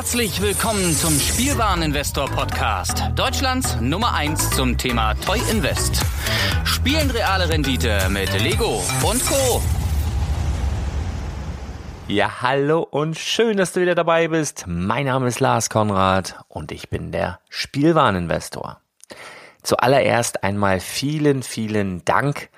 Herzlich 0.00 0.40
willkommen 0.40 0.94
zum 0.94 1.12
Spielwareninvestor 1.20 2.30
Podcast. 2.30 3.02
Deutschlands 3.16 3.76
Nummer 3.82 4.14
1 4.14 4.52
zum 4.52 4.78
Thema 4.78 5.12
Toy 5.12 5.38
Invest. 5.50 6.00
Spielen 6.64 7.10
reale 7.10 7.50
Rendite 7.50 8.08
mit 8.08 8.32
Lego 8.40 8.82
und 9.02 9.22
Co. 9.26 9.60
Ja, 12.08 12.40
hallo 12.40 12.80
und 12.80 13.18
schön, 13.18 13.58
dass 13.58 13.74
du 13.74 13.82
wieder 13.82 13.94
dabei 13.94 14.28
bist. 14.28 14.64
Mein 14.66 15.04
Name 15.04 15.28
ist 15.28 15.38
Lars 15.38 15.68
Konrad 15.68 16.46
und 16.48 16.72
ich 16.72 16.88
bin 16.88 17.12
der 17.12 17.38
Spielwareninvestor. 17.50 18.80
Zuallererst 19.62 20.42
einmal 20.42 20.80
vielen, 20.80 21.42
vielen 21.42 22.06
Dank. 22.06 22.48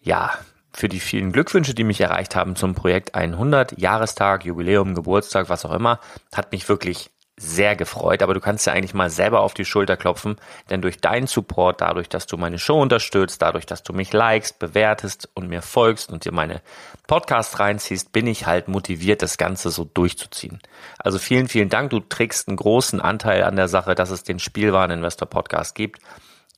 Ja, 0.00 0.38
für 0.78 0.88
die 0.88 1.00
vielen 1.00 1.32
Glückwünsche, 1.32 1.74
die 1.74 1.82
mich 1.82 2.00
erreicht 2.00 2.36
haben 2.36 2.54
zum 2.54 2.76
Projekt 2.76 3.16
100, 3.16 3.76
Jahrestag, 3.78 4.44
Jubiläum, 4.44 4.94
Geburtstag, 4.94 5.48
was 5.48 5.64
auch 5.64 5.72
immer. 5.74 5.98
Hat 6.32 6.52
mich 6.52 6.68
wirklich 6.68 7.10
sehr 7.36 7.74
gefreut, 7.74 8.22
aber 8.22 8.32
du 8.32 8.38
kannst 8.38 8.64
ja 8.66 8.72
eigentlich 8.72 8.94
mal 8.94 9.10
selber 9.10 9.40
auf 9.40 9.54
die 9.54 9.64
Schulter 9.64 9.96
klopfen, 9.96 10.36
denn 10.70 10.80
durch 10.80 11.00
deinen 11.00 11.26
Support, 11.26 11.80
dadurch, 11.80 12.08
dass 12.08 12.26
du 12.26 12.36
meine 12.36 12.60
Show 12.60 12.80
unterstützt, 12.80 13.42
dadurch, 13.42 13.66
dass 13.66 13.82
du 13.82 13.92
mich 13.92 14.12
likest, 14.12 14.60
bewertest 14.60 15.28
und 15.34 15.48
mir 15.48 15.62
folgst 15.62 16.12
und 16.12 16.24
dir 16.24 16.32
meine 16.32 16.62
Podcasts 17.08 17.58
reinziehst, 17.58 18.12
bin 18.12 18.28
ich 18.28 18.46
halt 18.46 18.68
motiviert, 18.68 19.22
das 19.22 19.36
Ganze 19.36 19.70
so 19.70 19.84
durchzuziehen. 19.84 20.60
Also 20.98 21.18
vielen, 21.18 21.48
vielen 21.48 21.70
Dank. 21.70 21.90
Du 21.90 21.98
trägst 21.98 22.46
einen 22.46 22.56
großen 22.56 23.00
Anteil 23.00 23.42
an 23.42 23.56
der 23.56 23.66
Sache, 23.66 23.96
dass 23.96 24.10
es 24.10 24.22
den 24.22 24.38
Spielwareninvestor 24.38 25.28
Podcast 25.28 25.74
gibt. 25.74 26.00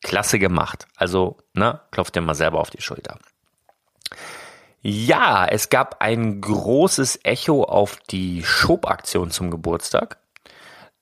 Klasse 0.02 0.38
gemacht. 0.38 0.86
Also, 0.96 1.38
ne, 1.54 1.80
klopf 1.90 2.10
dir 2.10 2.20
mal 2.20 2.34
selber 2.34 2.60
auf 2.60 2.70
die 2.70 2.82
Schulter. 2.82 3.18
Ja, 4.82 5.46
es 5.46 5.68
gab 5.68 6.00
ein 6.00 6.40
großes 6.40 7.20
Echo 7.22 7.64
auf 7.64 7.98
die 8.10 8.42
Shop-Aktion 8.42 9.30
zum 9.30 9.50
Geburtstag. 9.50 10.16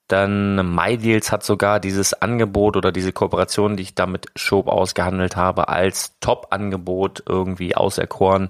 Dann 0.08 0.74
MyDeals 0.74 1.30
hat 1.30 1.44
sogar 1.44 1.78
dieses 1.80 2.14
Angebot 2.14 2.76
oder 2.76 2.90
diese 2.92 3.12
Kooperation, 3.12 3.76
die 3.76 3.82
ich 3.84 3.95
da 3.95 4.06
mit 4.06 4.26
Shop 4.34 4.66
ausgehandelt 4.66 5.37
habe, 5.37 5.68
als 5.68 6.18
Top-Angebot 6.20 7.23
irgendwie 7.28 7.76
auserkoren. 7.76 8.48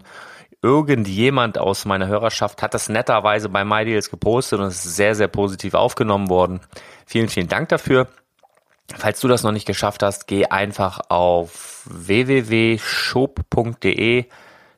Irgendjemand 0.62 1.58
aus 1.58 1.84
meiner 1.84 2.06
Hörerschaft 2.06 2.62
hat 2.62 2.74
das 2.74 2.88
netterweise 2.88 3.48
bei 3.48 3.64
MyDeals 3.64 4.08
gepostet 4.10 4.60
und 4.60 4.66
es 4.66 4.84
ist 4.84 4.96
sehr, 4.96 5.14
sehr 5.14 5.28
positiv 5.28 5.74
aufgenommen 5.74 6.30
worden. 6.30 6.60
Vielen, 7.06 7.28
vielen 7.28 7.48
Dank 7.48 7.68
dafür. 7.68 8.06
Falls 8.96 9.20
du 9.20 9.28
das 9.28 9.42
noch 9.42 9.52
nicht 9.52 9.66
geschafft 9.66 10.02
hast, 10.02 10.26
geh 10.26 10.46
einfach 10.46 11.00
auf 11.10 11.82
www.shop.de 11.90 12.78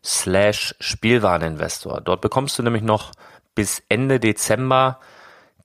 slash 0.05 0.75
Spielwareninvestor. 0.81 2.01
Dort 2.01 2.21
bekommst 2.21 2.59
du 2.59 2.63
nämlich 2.63 2.83
noch 2.83 3.13
bis 3.55 3.83
Ende 3.89 4.21
Dezember 4.21 4.99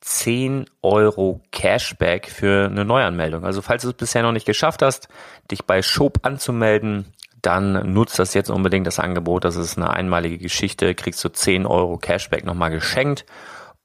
10 0.02 0.66
Euro 0.84 1.42
Cashback 1.52 2.30
für 2.30 2.66
eine 2.66 2.86
Neuanmeldung. 2.86 3.46
Also 3.46 3.62
falls 3.62 3.84
du 3.84 3.90
es 3.90 3.96
bisher 3.96 4.22
noch 4.24 4.32
nicht 4.32 4.46
geschafft 4.46 4.82
hast, 4.82 5.08
dich 5.50 5.66
bei 5.66 5.82
Shop 5.82 6.20
anzumelden, 6.24 7.06
dann 7.42 7.94
nutzt 7.94 8.20
das 8.20 8.34
jetzt 8.34 8.50
unbedingt 8.50 8.88
das 8.88 9.00
Angebot. 9.00 9.46
Das 9.46 9.56
ist 9.56 9.78
eine 9.78 9.92
einmalige 9.92 10.38
Geschichte. 10.38 10.96
Kriegst 10.96 11.24
du 11.24 11.30
10 11.30 11.66
Euro 11.66 11.98
Cashback 11.98 12.44
nochmal 12.44 12.72
geschenkt. 12.72 13.26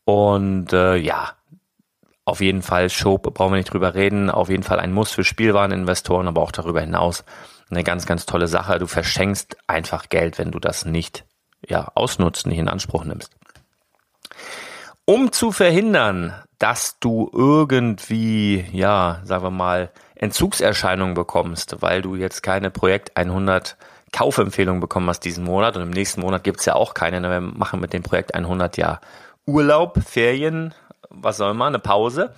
Und 0.05 0.73
äh, 0.73 0.97
ja, 0.97 1.33
auf 2.25 2.41
jeden 2.41 2.63
Fall 2.63 2.91
Shop, 2.91 3.23
brauchen 3.35 3.53
wir 3.53 3.59
nicht 3.59 3.73
drüber 3.73 3.95
reden. 3.95 4.31
Auf 4.31 4.49
jeden 4.49 4.63
Fall 4.63 4.81
ein 4.81 4.93
Muss 4.93 5.13
für 5.13 5.25
Spielwareninvestoren, 5.25 6.29
aber 6.29 6.43
auch 6.43 6.53
darüber 6.53 6.81
hinaus 6.81 7.25
eine 7.71 7.85
ganz, 7.85 8.07
ganz 8.07 8.27
tolle 8.27 8.49
Sache. 8.49 8.79
Du 8.79 8.87
verschenkst 8.87 9.57
einfach 9.67 10.09
Geld, 10.09 10.39
wenn 10.39 10.51
du 10.51 10.59
das 10.59 10.85
nicht 10.85 11.25
ja, 11.67 11.91
ausnutzt, 11.95 12.47
nicht 12.47 12.59
in 12.59 12.69
Anspruch 12.69 13.05
nimmst. 13.05 13.33
Um 15.05 15.33
zu 15.33 15.53
verhindern, 15.53 16.35
dass 16.59 16.99
du 17.01 17.31
irgendwie, 17.33 18.67
ja, 18.73 19.21
sagen 19.25 19.45
wir 19.45 19.51
mal, 19.51 19.91
Entzugserscheinungen 20.15 21.15
bekommst, 21.15 21.77
weil 21.81 22.03
du 22.03 22.15
jetzt 22.15 22.43
keine 22.43 22.71
Projekt 22.71 23.17
100 23.17 23.77
Kaufempfehlungen 24.13 24.81
bekommen 24.81 25.09
hast 25.09 25.21
diesen 25.21 25.45
Monat 25.45 25.77
und 25.77 25.83
im 25.83 25.91
nächsten 25.91 26.21
Monat 26.21 26.45
gibt's 26.45 26.65
ja 26.67 26.75
auch 26.75 26.95
keine. 26.95 27.23
Wir 27.23 27.41
machen 27.41 27.81
mit 27.81 27.93
dem 27.93 28.03
Projekt 28.03 28.35
100 28.35 28.77
ja 28.77 29.01
Urlaub, 29.47 29.99
Ferien, 30.05 30.75
was 31.09 31.39
soll 31.39 31.55
man, 31.55 31.69
eine 31.69 31.79
Pause. 31.79 32.35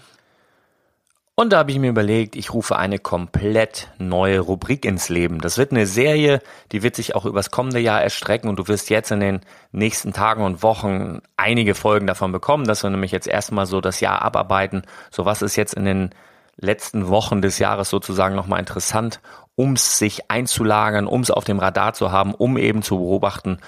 Und 1.34 1.52
da 1.52 1.58
habe 1.58 1.70
ich 1.70 1.78
mir 1.78 1.88
überlegt, 1.88 2.36
ich 2.36 2.52
rufe 2.52 2.76
eine 2.76 2.98
komplett 2.98 3.88
neue 3.96 4.40
Rubrik 4.40 4.84
ins 4.84 5.08
Leben. 5.08 5.40
Das 5.40 5.56
wird 5.56 5.70
eine 5.70 5.86
Serie, 5.86 6.42
die 6.72 6.82
wird 6.82 6.94
sich 6.94 7.14
auch 7.14 7.24
übers 7.24 7.50
kommende 7.50 7.80
Jahr 7.80 8.02
erstrecken 8.02 8.50
und 8.50 8.58
du 8.58 8.68
wirst 8.68 8.90
jetzt 8.90 9.10
in 9.10 9.20
den 9.20 9.40
nächsten 9.70 10.12
Tagen 10.12 10.44
und 10.44 10.62
Wochen 10.62 11.22
einige 11.38 11.74
Folgen 11.74 12.06
davon 12.06 12.32
bekommen, 12.32 12.66
dass 12.66 12.82
wir 12.82 12.90
nämlich 12.90 13.12
jetzt 13.12 13.26
erstmal 13.26 13.64
so 13.64 13.80
das 13.80 14.00
Jahr 14.00 14.20
abarbeiten. 14.20 14.82
So 15.10 15.24
was 15.24 15.40
ist 15.40 15.56
jetzt 15.56 15.72
in 15.72 15.86
den 15.86 16.10
letzten 16.56 17.08
Wochen 17.08 17.40
des 17.40 17.58
Jahres 17.58 17.88
sozusagen 17.88 18.36
nochmal 18.36 18.60
interessant, 18.60 19.20
um 19.54 19.76
sich 19.76 20.30
einzulagern, 20.30 21.06
um 21.06 21.22
es 21.22 21.30
auf 21.30 21.44
dem 21.44 21.58
Radar 21.58 21.94
zu 21.94 22.12
haben, 22.12 22.34
um 22.34 22.58
eben 22.58 22.82
zu 22.82 22.98
beobachten, 22.98 23.58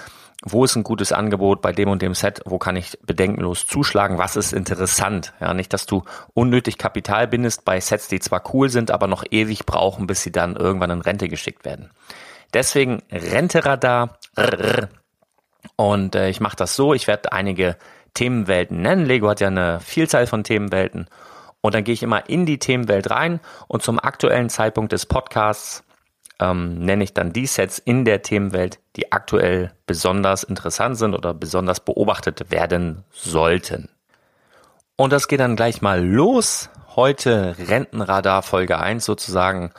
wo 0.45 0.65
ist 0.65 0.77
ein 0.77 0.85
gutes 0.85 1.13
Angebot 1.13 1.63
bei 1.63 1.73
dem 1.73 1.89
und 1.89 2.03
dem 2.03 2.15
Set, 2.15 2.43
wo 2.45 2.59
kann 2.59 2.77
ich 2.77 2.99
bedenkenlos 3.03 3.67
zuschlagen, 3.67 4.19
was 4.19 4.37
ist 4.37 4.53
interessant. 4.53 5.33
Ja, 5.41 5.55
nicht, 5.55 5.73
dass 5.73 5.87
du 5.87 6.05
unnötig 6.35 6.77
Kapital 6.77 7.27
bindest 7.27 7.65
bei 7.65 7.81
Sets, 7.81 8.09
die 8.09 8.21
zwar 8.21 8.43
cool 8.53 8.69
sind, 8.69 8.91
aber 8.91 9.07
noch 9.07 9.25
ewig 9.31 9.65
brauchen, 9.65 10.07
bis 10.07 10.23
sie 10.23 10.33
dann 10.33 10.57
irgendwann 10.57 10.91
in 10.91 11.01
Rente 11.01 11.29
geschickt 11.29 11.65
werden. 11.65 11.91
Deswegen 12.53 13.03
Renteradar. 13.11 14.19
Und 15.77 16.15
äh, 16.15 16.29
ich 16.29 16.41
mache 16.41 16.57
das 16.57 16.77
so, 16.77 16.93
ich 16.93 17.07
werde 17.07 17.33
einige 17.33 17.77
Themenwelten 18.13 18.83
nennen. 18.83 19.07
Lego 19.07 19.29
hat 19.29 19.41
ja 19.41 19.49
eine 19.49 19.81
Vielzahl 19.81 20.27
von 20.27 20.45
Themenwelten. 20.45 21.09
Und 21.63 21.75
dann 21.75 21.85
gehe 21.85 21.95
ich 21.95 22.03
immer 22.03 22.29
in 22.29 22.45
die 22.45 22.59
Themenwelt 22.59 23.11
rein 23.11 23.41
und 23.69 23.83
zum 23.83 23.99
aktuellen 23.99 24.51
Zeitpunkt 24.51 24.93
des 24.93 25.07
Podcasts 25.07 25.84
ähm, 26.41 26.79
nenne 26.79 27.05
ich 27.05 27.15
dann 27.15 27.33
die 27.33 27.47
Sets 27.47 27.79
in 27.79 28.05
der 28.05 28.23
Themenwelt, 28.23 28.79
die 28.97 29.13
aktuell 29.13 29.73
besonders 29.87 30.43
interessant 30.43 30.99
sind 30.99 31.15
oder 31.15 31.35
besonders 31.35 31.81
beobachtet 31.81 32.51
werden 32.51 33.05
sollten. 33.11 33.89
Und 34.97 35.13
das 35.13 35.29
geht 35.29 35.41
dann 35.41 35.57
gleich 35.57 35.83
mal 35.83 36.05
los. 36.05 36.71
Heute 36.97 37.57
Rentenradar 37.59 38.43
Folge 38.43 38.79
1 38.79 39.05
sozusagen. 39.05 39.73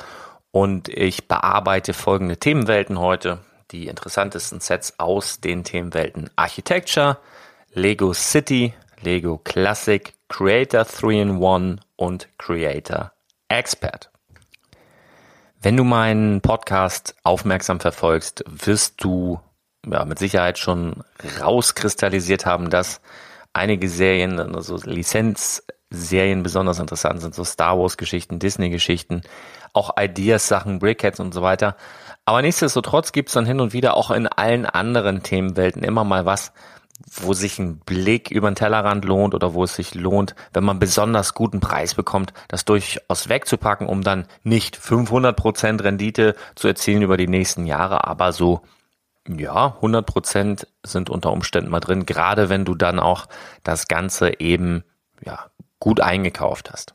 Und 0.51 0.89
ich 0.89 1.27
bearbeite 1.27 1.93
folgende 1.93 2.37
Themenwelten 2.37 2.99
heute. 2.99 3.39
Die 3.71 3.87
interessantesten 3.87 4.59
Sets 4.59 4.99
aus 4.99 5.41
den 5.41 5.63
Themenwelten 5.63 6.29
Architecture, 6.35 7.17
Lego 7.73 8.13
City, 8.13 8.73
Lego 9.01 9.39
Classic, 9.43 10.13
Creator 10.29 10.81
3-in-1 10.81 11.79
und 11.95 12.27
Creator 12.37 13.11
Expert. 13.47 14.09
Wenn 15.65 15.77
du 15.77 15.83
meinen 15.83 16.41
Podcast 16.41 17.15
aufmerksam 17.23 17.79
verfolgst, 17.79 18.43
wirst 18.45 19.03
du 19.03 19.39
ja, 19.83 20.05
mit 20.05 20.19
Sicherheit 20.19 20.59
schon 20.59 21.03
rauskristallisiert 21.41 22.45
haben, 22.45 22.69
dass 22.69 23.01
einige 23.51 23.89
Serien, 23.89 24.39
also 24.55 24.77
Lizenzserien 24.83 26.43
besonders 26.43 26.77
interessant 26.77 27.21
sind, 27.21 27.33
so 27.33 27.43
Star 27.43 27.79
Wars 27.79 27.97
Geschichten, 27.97 28.37
Disney 28.37 28.69
Geschichten, 28.69 29.23
auch 29.73 29.97
Ideas 29.99 30.47
Sachen, 30.47 30.77
Brickheads 30.77 31.19
und 31.19 31.33
so 31.33 31.41
weiter. 31.41 31.77
Aber 32.25 32.43
nichtsdestotrotz 32.43 33.11
gibt 33.11 33.29
es 33.29 33.33
dann 33.33 33.47
hin 33.47 33.59
und 33.59 33.73
wieder 33.73 33.97
auch 33.97 34.11
in 34.11 34.27
allen 34.27 34.67
anderen 34.67 35.23
Themenwelten 35.23 35.83
immer 35.83 36.03
mal 36.03 36.27
was, 36.27 36.53
wo 37.11 37.33
sich 37.33 37.59
ein 37.59 37.79
Blick 37.79 38.31
über 38.31 38.49
den 38.49 38.55
Tellerrand 38.55 39.05
lohnt 39.05 39.35
oder 39.35 39.53
wo 39.53 39.63
es 39.63 39.75
sich 39.75 39.95
lohnt, 39.95 40.35
wenn 40.53 40.63
man 40.63 40.79
besonders 40.79 41.33
guten 41.33 41.59
Preis 41.59 41.93
bekommt, 41.93 42.33
das 42.47 42.65
durchaus 42.65 43.29
wegzupacken, 43.29 43.87
um 43.87 44.01
dann 44.01 44.27
nicht 44.43 44.77
500% 44.77 45.83
Rendite 45.83 46.35
zu 46.55 46.67
erzielen 46.67 47.01
über 47.01 47.17
die 47.17 47.27
nächsten 47.27 47.65
Jahre, 47.65 48.07
aber 48.07 48.31
so, 48.31 48.61
ja, 49.27 49.77
100% 49.81 50.67
sind 50.83 51.09
unter 51.09 51.31
Umständen 51.31 51.69
mal 51.69 51.79
drin, 51.79 52.05
gerade 52.05 52.49
wenn 52.49 52.63
du 52.63 52.75
dann 52.75 52.99
auch 52.99 53.27
das 53.63 53.87
Ganze 53.87 54.39
eben, 54.39 54.83
ja, 55.25 55.45
gut 55.79 55.99
eingekauft 55.99 56.71
hast. 56.71 56.93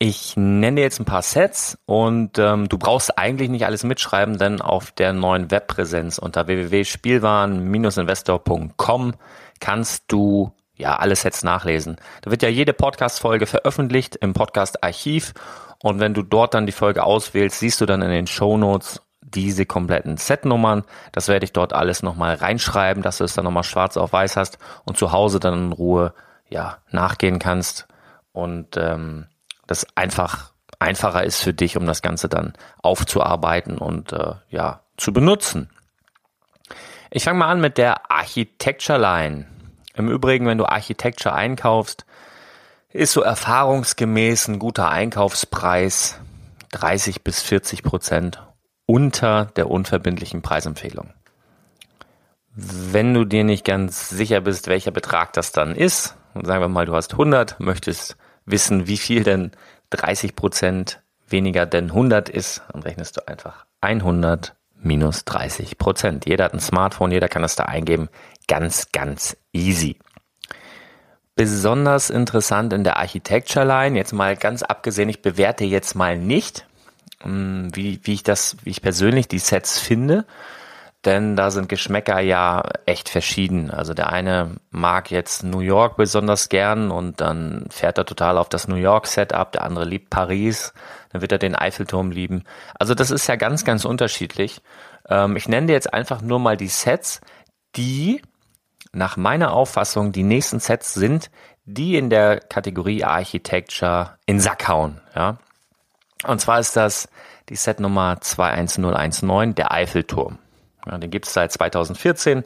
Ich 0.00 0.36
nenne 0.36 0.80
jetzt 0.80 1.00
ein 1.00 1.06
paar 1.06 1.22
Sets 1.22 1.76
und 1.84 2.38
ähm, 2.38 2.68
du 2.68 2.78
brauchst 2.78 3.18
eigentlich 3.18 3.48
nicht 3.48 3.66
alles 3.66 3.82
mitschreiben, 3.82 4.38
denn 4.38 4.60
auf 4.60 4.92
der 4.92 5.12
neuen 5.12 5.50
Webpräsenz 5.50 6.18
unter 6.18 6.46
www.spielwaren-investor.com 6.46 9.14
kannst 9.58 10.04
du 10.06 10.52
ja 10.76 10.94
alle 10.94 11.16
Sets 11.16 11.42
nachlesen. 11.42 11.96
Da 12.22 12.30
wird 12.30 12.44
ja 12.44 12.48
jede 12.48 12.74
Podcast-Folge 12.74 13.46
veröffentlicht 13.46 14.14
im 14.14 14.34
Podcast-Archiv 14.34 15.34
und 15.82 15.98
wenn 15.98 16.14
du 16.14 16.22
dort 16.22 16.54
dann 16.54 16.66
die 16.66 16.72
Folge 16.72 17.02
auswählst, 17.02 17.58
siehst 17.58 17.80
du 17.80 17.86
dann 17.86 18.02
in 18.02 18.10
den 18.10 18.28
Show 18.28 18.56
Notes 18.56 19.02
diese 19.20 19.66
kompletten 19.66 20.16
Setnummern. 20.16 20.84
Das 21.10 21.26
werde 21.26 21.44
ich 21.44 21.52
dort 21.52 21.72
alles 21.72 22.04
nochmal 22.04 22.36
reinschreiben, 22.36 23.02
dass 23.02 23.18
du 23.18 23.24
es 23.24 23.34
dann 23.34 23.44
nochmal 23.44 23.64
schwarz 23.64 23.96
auf 23.96 24.12
weiß 24.12 24.36
hast 24.36 24.58
und 24.84 24.96
zu 24.96 25.10
Hause 25.10 25.40
dann 25.40 25.54
in 25.54 25.72
Ruhe 25.72 26.14
ja 26.48 26.78
nachgehen 26.92 27.40
kannst 27.40 27.88
und 28.30 28.76
ähm, 28.76 29.26
das 29.68 29.86
einfach 29.96 30.52
einfacher 30.80 31.22
ist 31.22 31.40
für 31.40 31.54
dich, 31.54 31.76
um 31.76 31.86
das 31.86 32.02
Ganze 32.02 32.28
dann 32.28 32.54
aufzuarbeiten 32.82 33.78
und 33.78 34.12
äh, 34.12 34.34
ja 34.50 34.80
zu 34.96 35.12
benutzen. 35.12 35.70
Ich 37.10 37.24
fange 37.24 37.38
mal 37.38 37.48
an 37.48 37.60
mit 37.60 37.78
der 37.78 38.10
Architecture 38.10 38.98
Line. 38.98 39.46
Im 39.94 40.08
Übrigen, 40.08 40.46
wenn 40.46 40.58
du 40.58 40.66
Architecture 40.66 41.34
einkaufst, 41.34 42.04
ist 42.92 43.12
so 43.12 43.22
erfahrungsgemäß 43.22 44.48
ein 44.48 44.58
guter 44.58 44.90
Einkaufspreis 44.90 46.20
30 46.72 47.22
bis 47.22 47.42
40 47.42 47.82
Prozent 47.82 48.42
unter 48.86 49.46
der 49.56 49.70
unverbindlichen 49.70 50.42
Preisempfehlung. 50.42 51.12
Wenn 52.54 53.14
du 53.14 53.24
dir 53.24 53.44
nicht 53.44 53.64
ganz 53.64 54.08
sicher 54.08 54.40
bist, 54.40 54.66
welcher 54.66 54.90
Betrag 54.90 55.32
das 55.32 55.52
dann 55.52 55.74
ist, 55.74 56.16
und 56.34 56.46
sagen 56.46 56.60
wir 56.62 56.68
mal, 56.68 56.86
du 56.86 56.94
hast 56.94 57.12
100, 57.12 57.60
möchtest 57.60 58.16
wissen, 58.50 58.86
wie 58.86 58.96
viel 58.96 59.24
denn 59.24 59.52
30 59.90 60.36
Prozent 60.36 61.00
weniger 61.26 61.66
denn 61.66 61.86
100 61.86 62.28
ist, 62.28 62.62
dann 62.72 62.82
rechnest 62.82 63.16
du 63.16 63.28
einfach 63.28 63.66
100 63.80 64.54
minus 64.80 65.24
30 65.24 65.78
Prozent. 65.78 66.26
Jeder 66.26 66.44
hat 66.44 66.54
ein 66.54 66.60
Smartphone, 66.60 67.10
jeder 67.10 67.28
kann 67.28 67.42
das 67.42 67.56
da 67.56 67.64
eingeben. 67.64 68.08
Ganz, 68.46 68.92
ganz 68.92 69.36
easy. 69.52 69.98
Besonders 71.34 72.10
interessant 72.10 72.72
in 72.72 72.84
der 72.84 72.96
Architecture 72.96 73.64
Line, 73.64 73.96
jetzt 73.96 74.12
mal 74.12 74.36
ganz 74.36 74.62
abgesehen, 74.62 75.08
ich 75.08 75.22
bewerte 75.22 75.64
jetzt 75.64 75.94
mal 75.94 76.18
nicht, 76.18 76.66
hm, 77.22 77.70
wie, 77.74 78.00
wie 78.02 78.14
ich 78.14 78.22
das, 78.22 78.56
wie 78.64 78.70
ich 78.70 78.82
persönlich 78.82 79.28
die 79.28 79.38
Sets 79.38 79.78
finde, 79.78 80.24
denn 81.04 81.36
da 81.36 81.50
sind 81.50 81.68
Geschmäcker 81.68 82.18
ja 82.20 82.62
echt 82.84 83.08
verschieden. 83.08 83.70
Also 83.70 83.94
der 83.94 84.12
eine 84.12 84.56
mag 84.70 85.10
jetzt 85.10 85.44
New 85.44 85.60
York 85.60 85.96
besonders 85.96 86.48
gern 86.48 86.90
und 86.90 87.20
dann 87.20 87.66
fährt 87.70 87.98
er 87.98 88.04
total 88.04 88.36
auf 88.36 88.48
das 88.48 88.66
New 88.66 88.76
York 88.76 89.06
Setup, 89.06 89.52
der 89.52 89.62
andere 89.62 89.84
liebt 89.84 90.10
Paris, 90.10 90.72
dann 91.10 91.20
wird 91.20 91.32
er 91.32 91.38
den 91.38 91.54
Eiffelturm 91.54 92.10
lieben. 92.10 92.42
Also 92.74 92.94
das 92.94 93.10
ist 93.10 93.28
ja 93.28 93.36
ganz, 93.36 93.64
ganz 93.64 93.84
unterschiedlich. 93.84 94.60
Ähm, 95.08 95.36
ich 95.36 95.48
nenne 95.48 95.68
dir 95.68 95.74
jetzt 95.74 95.92
einfach 95.94 96.20
nur 96.20 96.40
mal 96.40 96.56
die 96.56 96.68
Sets, 96.68 97.20
die 97.76 98.20
nach 98.92 99.16
meiner 99.16 99.52
Auffassung 99.52 100.10
die 100.12 100.24
nächsten 100.24 100.58
Sets 100.58 100.94
sind, 100.94 101.30
die 101.64 101.96
in 101.96 102.10
der 102.10 102.40
Kategorie 102.40 103.04
Architecture 103.04 104.16
in 104.26 104.40
Sack 104.40 104.66
hauen. 104.66 105.00
Ja? 105.14 105.38
Und 106.26 106.40
zwar 106.40 106.58
ist 106.58 106.76
das 106.76 107.08
die 107.48 107.56
Set 107.56 107.78
Nummer 107.78 108.20
21019, 108.20 109.54
der 109.54 109.70
Eiffelturm. 109.70 110.38
Ja, 110.88 110.98
den 110.98 111.10
gibt 111.10 111.26
es 111.26 111.32
seit 111.32 111.52
2014. 111.52 112.44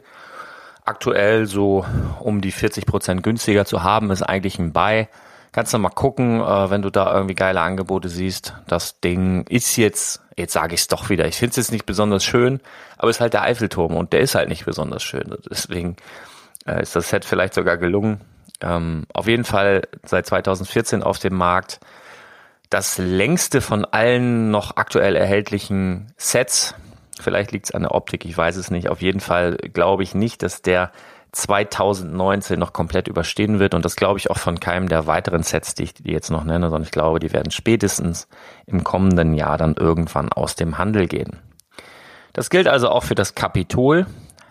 Aktuell 0.85 1.45
so 1.45 1.85
um 2.19 2.41
die 2.41 2.51
40 2.51 2.85
Prozent 2.85 3.23
günstiger 3.23 3.65
zu 3.65 3.83
haben, 3.83 4.11
ist 4.11 4.21
eigentlich 4.21 4.59
ein 4.59 4.73
Buy. 4.73 5.07
Kannst 5.53 5.73
du 5.73 5.77
mal 5.77 5.89
gucken, 5.89 6.41
äh, 6.41 6.69
wenn 6.69 6.81
du 6.81 6.89
da 6.89 7.13
irgendwie 7.13 7.35
geile 7.35 7.61
Angebote 7.61 8.09
siehst. 8.09 8.55
Das 8.67 8.99
Ding 8.99 9.45
ist 9.47 9.77
jetzt, 9.77 10.21
jetzt 10.35 10.53
sage 10.53 10.73
ich 10.73 10.81
es 10.81 10.87
doch 10.87 11.09
wieder, 11.09 11.27
ich 11.27 11.37
finde 11.37 11.51
es 11.51 11.57
jetzt 11.57 11.71
nicht 11.71 11.85
besonders 11.85 12.23
schön, 12.25 12.59
aber 12.97 13.09
es 13.09 13.17
ist 13.17 13.21
halt 13.21 13.33
der 13.33 13.43
Eiffelturm 13.43 13.95
und 13.95 14.13
der 14.13 14.21
ist 14.21 14.35
halt 14.35 14.49
nicht 14.49 14.65
besonders 14.65 15.03
schön. 15.03 15.37
Deswegen 15.49 15.95
äh, 16.65 16.81
ist 16.81 16.95
das 16.95 17.09
Set 17.09 17.23
vielleicht 17.23 17.53
sogar 17.53 17.77
gelungen. 17.77 18.19
Ähm, 18.61 19.05
auf 19.13 19.27
jeden 19.27 19.45
Fall 19.45 19.83
seit 20.03 20.25
2014 20.25 21.03
auf 21.03 21.19
dem 21.19 21.35
Markt 21.35 21.79
das 22.69 22.97
längste 22.97 23.61
von 23.61 23.85
allen 23.85 24.49
noch 24.49 24.77
aktuell 24.77 25.15
erhältlichen 25.15 26.11
Sets. 26.17 26.73
Vielleicht 27.23 27.51
liegt 27.51 27.65
es 27.65 27.71
an 27.71 27.83
der 27.83 27.95
Optik, 27.95 28.25
ich 28.25 28.37
weiß 28.37 28.57
es 28.57 28.69
nicht. 28.69 28.89
Auf 28.89 29.01
jeden 29.01 29.19
Fall 29.19 29.57
glaube 29.57 30.03
ich 30.03 30.13
nicht, 30.13 30.43
dass 30.43 30.61
der 30.61 30.91
2019 31.31 32.59
noch 32.59 32.73
komplett 32.73 33.07
überstehen 33.07 33.59
wird 33.59 33.73
und 33.73 33.83
das 33.83 33.95
glaube 33.95 34.19
ich 34.19 34.29
auch 34.29 34.37
von 34.37 34.59
keinem 34.59 34.87
der 34.87 35.07
weiteren 35.07 35.41
Sets, 35.41 35.73
die 35.73 35.83
ich 35.83 35.93
jetzt 36.03 36.29
noch 36.29 36.43
nenne, 36.43 36.69
sondern 36.69 36.83
ich 36.83 36.91
glaube, 36.91 37.19
die 37.19 37.33
werden 37.33 37.51
spätestens 37.51 38.27
im 38.67 38.83
kommenden 38.83 39.33
Jahr 39.33 39.57
dann 39.57 39.73
irgendwann 39.73 40.31
aus 40.31 40.55
dem 40.55 40.77
Handel 40.77 41.07
gehen. 41.07 41.39
Das 42.33 42.51
gilt 42.51 42.67
also 42.67 42.89
auch 42.89 43.03
für 43.03 43.15
das 43.15 43.33
Kapitol 43.33 44.05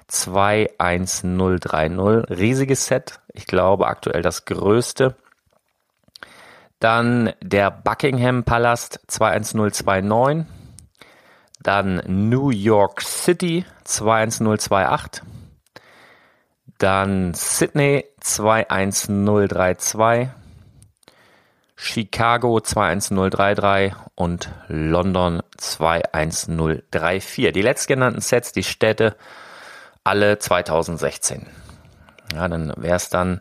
21030, 0.08 2.36
riesiges 2.36 2.86
Set, 2.86 3.20
ich 3.32 3.46
glaube 3.46 3.86
aktuell 3.86 4.22
das 4.22 4.44
größte. 4.44 5.14
Dann 6.80 7.32
der 7.40 7.70
Buckingham 7.70 8.42
Palast 8.42 8.98
21029. 9.06 10.61
Dann 11.62 12.02
New 12.06 12.50
York 12.50 13.02
City 13.02 13.64
21028. 13.84 15.22
Dann 16.78 17.34
Sydney 17.34 18.04
21032. 18.20 20.28
Chicago 21.76 22.60
21033 22.60 23.94
und 24.14 24.50
London 24.68 25.42
21034. 25.56 27.52
Die 27.52 27.62
letztgenannten 27.62 28.20
Sets, 28.20 28.52
die 28.52 28.62
Städte, 28.62 29.16
alle 30.04 30.38
2016. 30.38 31.48
Ja, 32.34 32.48
dann 32.48 32.72
wäre 32.76 32.96
es 32.96 33.08
dann 33.08 33.40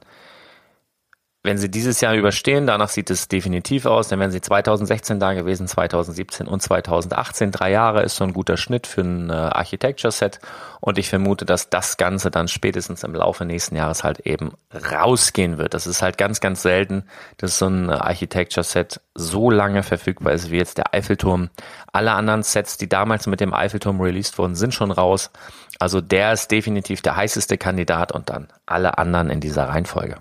wenn 1.44 1.58
sie 1.58 1.72
dieses 1.72 2.02
Jahr 2.02 2.14
überstehen, 2.14 2.68
danach 2.68 2.90
sieht 2.90 3.10
es 3.10 3.28
definitiv 3.28 3.88
aus, 3.88 4.08
dann 4.08 4.20
wären 4.20 4.30
sie 4.30 4.42
2016 4.42 5.20
da 5.20 5.34
gewesen, 5.34 5.68
2017 5.68 6.48
und 6.48 6.62
2018. 6.62 7.50
Drei 7.50 7.72
Jahre 7.72 8.04
ist 8.04 8.18
so 8.18 8.24
ein 8.24 8.34
guter 8.34 8.58
Schnitt 8.58 8.86
für 8.86 9.02
ein 9.02 9.32
äh, 9.32 9.34
Architecture-Set 9.34 10.40
und 10.82 11.00
ich 11.00 11.10
vermute, 11.10 11.46
dass 11.46 11.70
das 11.72 11.98
Ganze 11.98 12.30
dann 12.30 12.48
spätestens 12.48 13.04
im 13.04 13.16
Laufe 13.16 13.44
nächsten 13.46 13.76
Jahres 13.76 14.04
halt 14.04 14.20
eben 14.20 14.54
rausgehen 14.72 15.58
wird. 15.58 15.74
Das 15.74 15.88
ist 15.88 16.04
halt 16.04 16.20
ganz, 16.20 16.42
ganz 16.42 16.62
selten, 16.62 17.06
dass 17.38 17.58
so 17.58 17.66
ein 17.66 17.90
Architecture-Set 17.90 19.02
so 19.16 19.50
lange 19.50 19.82
verfügbar 19.82 20.34
ist 20.34 20.52
wie 20.52 20.58
jetzt 20.58 20.78
der 20.78 20.94
Eiffelturm. 20.94 21.50
Alle 21.92 22.12
anderen 22.12 22.44
Sets, 22.44 22.78
die 22.78 22.88
damals 22.88 23.26
mit 23.26 23.40
dem 23.40 23.54
Eiffelturm 23.54 24.00
released 24.00 24.38
wurden, 24.38 24.54
sind 24.54 24.76
schon 24.76 24.92
raus. 24.92 25.32
Also 25.80 26.02
der 26.02 26.34
ist 26.34 26.52
definitiv 26.52 27.02
der 27.02 27.16
heißeste 27.16 27.58
Kandidat 27.58 28.12
und 28.12 28.30
dann 28.30 28.48
alle 28.68 29.00
anderen 29.00 29.32
in 29.32 29.40
dieser 29.40 29.68
Reihenfolge. 29.70 30.18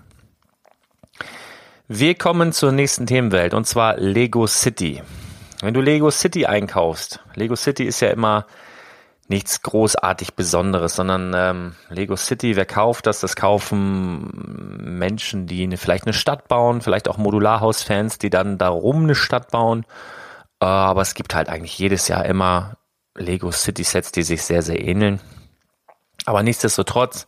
Wir 1.93 2.15
kommen 2.15 2.53
zur 2.53 2.71
nächsten 2.71 3.05
Themenwelt 3.05 3.53
und 3.53 3.67
zwar 3.67 3.97
Lego 3.97 4.47
City. 4.47 5.03
Wenn 5.59 5.73
du 5.73 5.81
Lego 5.81 6.09
City 6.09 6.45
einkaufst, 6.45 7.19
Lego 7.35 7.57
City 7.57 7.83
ist 7.83 7.99
ja 7.99 8.11
immer 8.11 8.45
nichts 9.27 9.61
großartig 9.61 10.35
Besonderes, 10.35 10.95
sondern 10.95 11.33
ähm, 11.35 11.75
Lego 11.89 12.15
City, 12.15 12.55
wer 12.55 12.65
kauft 12.65 13.07
das? 13.07 13.19
Das 13.19 13.35
kaufen 13.35 14.31
Menschen, 14.79 15.47
die 15.47 15.63
eine, 15.63 15.75
vielleicht 15.75 16.05
eine 16.05 16.13
Stadt 16.13 16.47
bauen, 16.47 16.79
vielleicht 16.79 17.09
auch 17.09 17.17
Modularhausfans, 17.17 18.19
die 18.19 18.29
dann 18.29 18.57
darum 18.57 19.03
eine 19.03 19.15
Stadt 19.15 19.51
bauen. 19.51 19.85
Äh, 20.61 20.67
aber 20.67 21.01
es 21.01 21.13
gibt 21.13 21.35
halt 21.35 21.49
eigentlich 21.49 21.77
jedes 21.77 22.07
Jahr 22.07 22.23
immer 22.25 22.77
Lego 23.15 23.51
City 23.51 23.83
Sets, 23.83 24.13
die 24.13 24.23
sich 24.23 24.43
sehr, 24.43 24.61
sehr 24.61 24.81
ähneln. 24.81 25.19
Aber 26.25 26.41
nichtsdestotrotz 26.41 27.27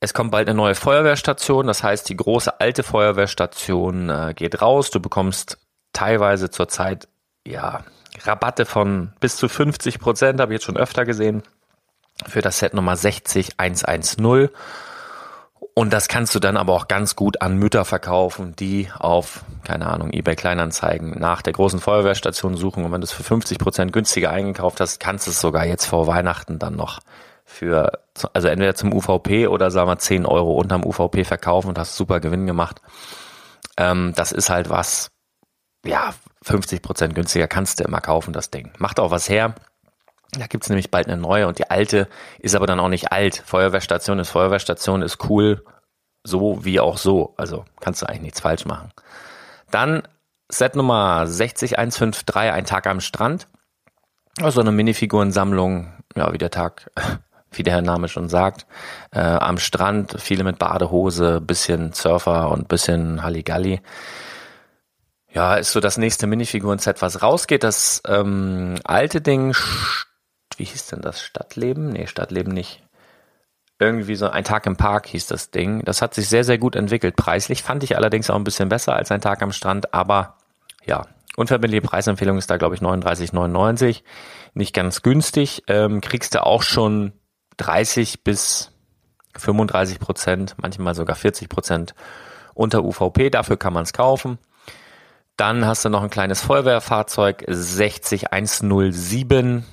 es 0.00 0.14
kommt 0.14 0.30
bald 0.30 0.48
eine 0.48 0.56
neue 0.56 0.74
Feuerwehrstation, 0.74 1.66
das 1.66 1.82
heißt, 1.82 2.08
die 2.08 2.16
große 2.16 2.58
alte 2.58 2.82
Feuerwehrstation 2.82 4.08
äh, 4.08 4.34
geht 4.34 4.62
raus. 4.62 4.90
Du 4.90 4.98
bekommst 4.98 5.58
teilweise 5.92 6.50
zurzeit 6.50 7.06
ja 7.46 7.84
Rabatte 8.24 8.64
von 8.64 9.12
bis 9.20 9.36
zu 9.36 9.48
50 9.48 9.98
Prozent, 9.98 10.40
habe 10.40 10.52
ich 10.52 10.56
jetzt 10.56 10.64
schon 10.64 10.78
öfter 10.78 11.04
gesehen, 11.04 11.42
für 12.26 12.40
das 12.40 12.58
Set 12.58 12.72
Nummer 12.72 12.96
60110. 12.96 14.48
Und 15.74 15.92
das 15.92 16.08
kannst 16.08 16.34
du 16.34 16.40
dann 16.40 16.56
aber 16.56 16.74
auch 16.74 16.88
ganz 16.88 17.14
gut 17.14 17.42
an 17.42 17.56
Mütter 17.56 17.84
verkaufen, 17.84 18.56
die 18.56 18.90
auf, 18.98 19.44
keine 19.64 19.86
Ahnung, 19.86 20.12
eBay 20.12 20.34
Kleinanzeigen 20.34 21.18
nach 21.18 21.42
der 21.42 21.52
großen 21.52 21.78
Feuerwehrstation 21.78 22.56
suchen. 22.56 22.84
Und 22.84 22.92
wenn 22.92 23.00
du 23.00 23.04
es 23.04 23.12
für 23.12 23.22
50 23.22 23.58
Prozent 23.58 23.92
günstiger 23.92 24.30
eingekauft 24.30 24.80
hast, 24.80 24.98
kannst 24.98 25.26
du 25.26 25.30
es 25.30 25.40
sogar 25.40 25.66
jetzt 25.66 25.86
vor 25.86 26.06
Weihnachten 26.06 26.58
dann 26.58 26.74
noch 26.74 27.00
für, 27.50 28.04
also 28.32 28.48
entweder 28.48 28.74
zum 28.74 28.92
UVP 28.92 29.48
oder 29.48 29.70
sagen 29.70 29.90
wir 29.90 29.98
10 29.98 30.24
Euro 30.24 30.52
unterm 30.52 30.84
UVP 30.84 31.24
verkaufen 31.24 31.68
und 31.68 31.78
hast 31.78 31.96
super 31.96 32.20
Gewinn 32.20 32.46
gemacht. 32.46 32.80
Ähm, 33.76 34.12
das 34.14 34.30
ist 34.30 34.50
halt 34.50 34.70
was, 34.70 35.10
ja, 35.84 36.14
50 36.42 36.80
Prozent 36.80 37.14
günstiger 37.14 37.48
kannst 37.48 37.80
du 37.80 37.84
immer 37.84 38.00
kaufen, 38.00 38.32
das 38.32 38.50
Ding. 38.50 38.72
Macht 38.78 39.00
auch 39.00 39.10
was 39.10 39.28
her. 39.28 39.54
Da 40.38 40.46
gibt's 40.46 40.68
nämlich 40.68 40.92
bald 40.92 41.08
eine 41.08 41.20
neue 41.20 41.48
und 41.48 41.58
die 41.58 41.68
alte 41.68 42.08
ist 42.38 42.54
aber 42.54 42.66
dann 42.66 42.78
auch 42.78 42.88
nicht 42.88 43.10
alt. 43.10 43.42
Feuerwehrstation 43.44 44.20
ist 44.20 44.30
Feuerwehrstation, 44.30 45.02
ist 45.02 45.28
cool, 45.28 45.64
so 46.22 46.64
wie 46.64 46.78
auch 46.78 46.98
so. 46.98 47.34
Also 47.36 47.64
kannst 47.80 48.00
du 48.00 48.06
eigentlich 48.08 48.22
nichts 48.22 48.40
falsch 48.40 48.64
machen. 48.64 48.92
Dann 49.72 50.02
Set 50.48 50.76
Nummer 50.76 51.26
60153, 51.26 52.52
ein 52.52 52.64
Tag 52.64 52.86
am 52.86 53.00
Strand. 53.00 53.48
Also 54.40 54.60
eine 54.60 54.70
Minifigurensammlung, 54.70 55.92
ja, 56.14 56.32
wie 56.32 56.38
der 56.38 56.50
Tag 56.50 56.90
wie 57.52 57.62
der 57.62 57.82
Name 57.82 58.08
schon 58.08 58.28
sagt, 58.28 58.66
äh, 59.12 59.20
am 59.20 59.58
Strand, 59.58 60.16
viele 60.20 60.44
mit 60.44 60.58
Badehose, 60.58 61.40
bisschen 61.40 61.92
Surfer 61.92 62.50
und 62.50 62.68
bisschen 62.68 63.22
Halligalli. 63.22 63.80
Ja, 65.32 65.54
ist 65.54 65.72
so 65.72 65.80
das 65.80 65.96
nächste 65.96 66.26
Minifiguren-Set, 66.26 67.02
was 67.02 67.22
rausgeht. 67.22 67.62
Das 67.62 68.02
ähm, 68.06 68.76
alte 68.84 69.20
Ding, 69.20 69.54
wie 70.56 70.64
hieß 70.64 70.88
denn 70.88 71.00
das? 71.00 71.22
Stadtleben? 71.22 71.90
Nee, 71.90 72.06
Stadtleben 72.06 72.52
nicht. 72.52 72.82
Irgendwie 73.78 74.16
so 74.16 74.28
ein 74.28 74.44
Tag 74.44 74.66
im 74.66 74.76
Park 74.76 75.06
hieß 75.06 75.26
das 75.26 75.50
Ding. 75.50 75.82
Das 75.84 76.02
hat 76.02 76.14
sich 76.14 76.28
sehr, 76.28 76.44
sehr 76.44 76.58
gut 76.58 76.76
entwickelt. 76.76 77.16
Preislich 77.16 77.62
fand 77.62 77.82
ich 77.82 77.96
allerdings 77.96 78.28
auch 78.28 78.36
ein 78.36 78.44
bisschen 78.44 78.68
besser 78.68 78.94
als 78.94 79.10
ein 79.10 79.20
Tag 79.20 79.42
am 79.42 79.52
Strand, 79.52 79.94
aber 79.94 80.36
ja, 80.84 81.06
unverbindliche 81.36 81.82
Preisempfehlung 81.82 82.36
ist 82.36 82.50
da, 82.50 82.56
glaube 82.56 82.74
ich, 82.74 82.82
39,99. 82.82 84.02
Nicht 84.54 84.74
ganz 84.74 85.02
günstig. 85.02 85.62
Ähm, 85.68 86.00
kriegst 86.00 86.34
du 86.34 86.44
auch 86.44 86.62
schon 86.62 87.12
30 87.60 88.24
bis 88.24 88.72
35 89.36 90.00
Prozent, 90.00 90.56
manchmal 90.60 90.94
sogar 90.94 91.16
40 91.16 91.50
Prozent 91.50 91.94
unter 92.54 92.84
UVP. 92.84 93.30
Dafür 93.30 93.56
kann 93.56 93.72
man 93.72 93.84
es 93.84 93.92
kaufen. 93.92 94.38
Dann 95.36 95.64
hast 95.66 95.84
du 95.84 95.88
noch 95.88 96.02
ein 96.02 96.10
kleines 96.10 96.40
Feuerwehrfahrzeug 96.42 97.44
60107. 97.46 99.64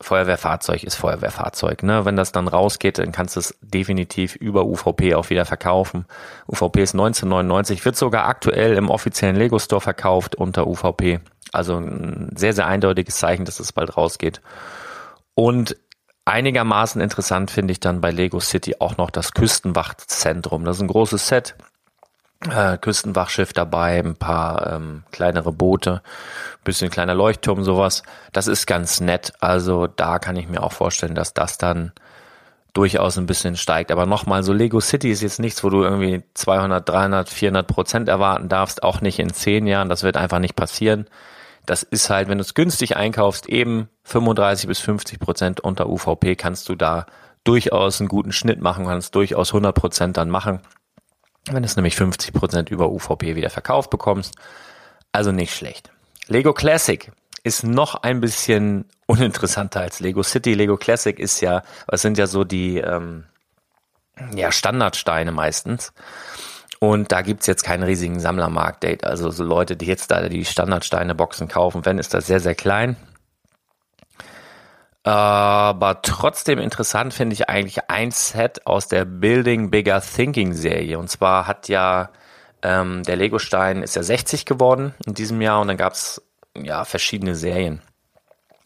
Feuerwehrfahrzeug 0.00 0.84
ist 0.84 0.94
Feuerwehrfahrzeug. 0.94 1.82
Ne? 1.82 2.04
Wenn 2.04 2.14
das 2.14 2.30
dann 2.30 2.46
rausgeht, 2.46 2.98
dann 2.98 3.10
kannst 3.10 3.34
du 3.36 3.40
es 3.40 3.58
definitiv 3.60 4.36
über 4.36 4.64
UVP 4.64 5.16
auch 5.16 5.28
wieder 5.30 5.44
verkaufen. 5.44 6.06
UVP 6.46 6.82
ist 6.82 6.94
1999, 6.94 7.84
wird 7.84 7.96
sogar 7.96 8.26
aktuell 8.26 8.76
im 8.76 8.90
offiziellen 8.90 9.34
Lego 9.34 9.58
Store 9.58 9.80
verkauft 9.80 10.36
unter 10.36 10.68
UVP. 10.68 11.18
Also 11.52 11.78
ein 11.78 12.30
sehr, 12.36 12.52
sehr 12.52 12.66
eindeutiges 12.66 13.16
Zeichen, 13.16 13.44
dass 13.44 13.58
es 13.58 13.72
bald 13.72 13.96
rausgeht. 13.96 14.40
Und 15.34 15.76
einigermaßen 16.28 17.00
interessant 17.00 17.50
finde 17.50 17.72
ich 17.72 17.80
dann 17.80 18.00
bei 18.00 18.10
Lego 18.10 18.40
City 18.40 18.76
auch 18.78 18.96
noch 18.96 19.10
das 19.10 19.32
Küstenwachzentrum. 19.32 20.64
Das 20.64 20.76
ist 20.76 20.82
ein 20.82 20.88
großes 20.88 21.28
Set. 21.28 21.54
Äh, 22.48 22.78
Küstenwachschiff 22.78 23.52
dabei, 23.52 23.98
ein 23.98 24.14
paar 24.14 24.72
ähm, 24.72 25.02
kleinere 25.10 25.50
Boote, 25.50 26.02
bisschen 26.62 26.88
kleiner 26.88 27.14
Leuchtturm, 27.14 27.64
sowas. 27.64 28.04
Das 28.32 28.46
ist 28.46 28.66
ganz 28.66 29.00
nett. 29.00 29.32
Also 29.40 29.88
da 29.88 30.20
kann 30.20 30.36
ich 30.36 30.48
mir 30.48 30.62
auch 30.62 30.72
vorstellen, 30.72 31.16
dass 31.16 31.34
das 31.34 31.58
dann 31.58 31.92
durchaus 32.74 33.18
ein 33.18 33.26
bisschen 33.26 33.56
steigt. 33.56 33.90
Aber 33.90 34.06
nochmal, 34.06 34.44
so 34.44 34.52
Lego 34.52 34.78
City 34.80 35.10
ist 35.10 35.22
jetzt 35.22 35.40
nichts, 35.40 35.64
wo 35.64 35.68
du 35.68 35.82
irgendwie 35.82 36.22
200, 36.34 36.88
300, 36.88 37.28
400 37.28 37.66
Prozent 37.66 38.08
erwarten 38.08 38.48
darfst. 38.48 38.84
Auch 38.84 39.00
nicht 39.00 39.18
in 39.18 39.32
zehn 39.32 39.66
Jahren. 39.66 39.88
Das 39.88 40.04
wird 40.04 40.16
einfach 40.16 40.38
nicht 40.38 40.54
passieren. 40.54 41.06
Das 41.68 41.82
ist 41.82 42.08
halt, 42.08 42.28
wenn 42.28 42.38
du 42.38 42.42
es 42.42 42.54
günstig 42.54 42.96
einkaufst, 42.96 43.46
eben 43.46 43.90
35 44.04 44.68
bis 44.68 44.78
50 44.78 45.20
Prozent 45.20 45.60
unter 45.60 45.90
UVP 45.90 46.34
kannst 46.34 46.66
du 46.70 46.74
da 46.74 47.04
durchaus 47.44 48.00
einen 48.00 48.08
guten 48.08 48.32
Schnitt 48.32 48.62
machen, 48.62 48.86
kannst 48.86 49.14
durchaus 49.14 49.50
100 49.50 49.74
Prozent 49.74 50.16
dann 50.16 50.30
machen. 50.30 50.60
Wenn 51.44 51.62
du 51.62 51.66
es 51.66 51.76
nämlich 51.76 51.94
50 51.94 52.32
Prozent 52.32 52.70
über 52.70 52.88
UVP 52.88 53.36
wieder 53.36 53.50
verkauft 53.50 53.90
bekommst. 53.90 54.34
Also 55.12 55.30
nicht 55.30 55.54
schlecht. 55.54 55.90
Lego 56.26 56.54
Classic 56.54 57.12
ist 57.44 57.64
noch 57.64 57.96
ein 57.96 58.22
bisschen 58.22 58.86
uninteressanter 59.06 59.82
als 59.82 60.00
Lego 60.00 60.22
City. 60.22 60.54
Lego 60.54 60.78
Classic 60.78 61.18
ist 61.18 61.42
ja, 61.42 61.62
was 61.86 62.00
sind 62.00 62.16
ja 62.16 62.26
so 62.26 62.44
die 62.44 62.78
ähm, 62.78 63.24
ja, 64.34 64.52
Standardsteine 64.52 65.32
meistens. 65.32 65.92
Und 66.80 67.10
da 67.10 67.22
gibt's 67.22 67.46
jetzt 67.46 67.64
keinen 67.64 67.82
riesigen 67.82 68.20
Sammlermarkt. 68.20 69.04
Also 69.04 69.30
so 69.30 69.42
Leute, 69.42 69.76
die 69.76 69.86
jetzt 69.86 70.10
da 70.10 70.28
die 70.28 70.44
Standardsteine-Boxen 70.44 71.48
kaufen, 71.48 71.84
wenn, 71.84 71.98
ist 71.98 72.14
das 72.14 72.26
sehr, 72.26 72.40
sehr 72.40 72.54
klein. 72.54 72.96
Aber 75.02 76.02
trotzdem 76.02 76.58
interessant 76.58 77.14
finde 77.14 77.34
ich 77.34 77.48
eigentlich 77.48 77.88
ein 77.88 78.10
Set 78.10 78.66
aus 78.66 78.88
der 78.88 79.04
Building 79.04 79.70
Bigger 79.70 80.00
Thinking 80.00 80.52
Serie. 80.52 80.98
Und 80.98 81.08
zwar 81.08 81.46
hat 81.46 81.68
ja 81.68 82.10
ähm, 82.62 83.02
der 83.04 83.16
Lego-Stein 83.16 83.82
ist 83.82 83.96
ja 83.96 84.02
60 84.02 84.44
geworden 84.44 84.94
in 85.06 85.14
diesem 85.14 85.40
Jahr 85.40 85.60
und 85.60 85.68
dann 85.68 85.76
gab's 85.76 86.22
ja 86.54 86.84
verschiedene 86.84 87.34
Serien. 87.34 87.80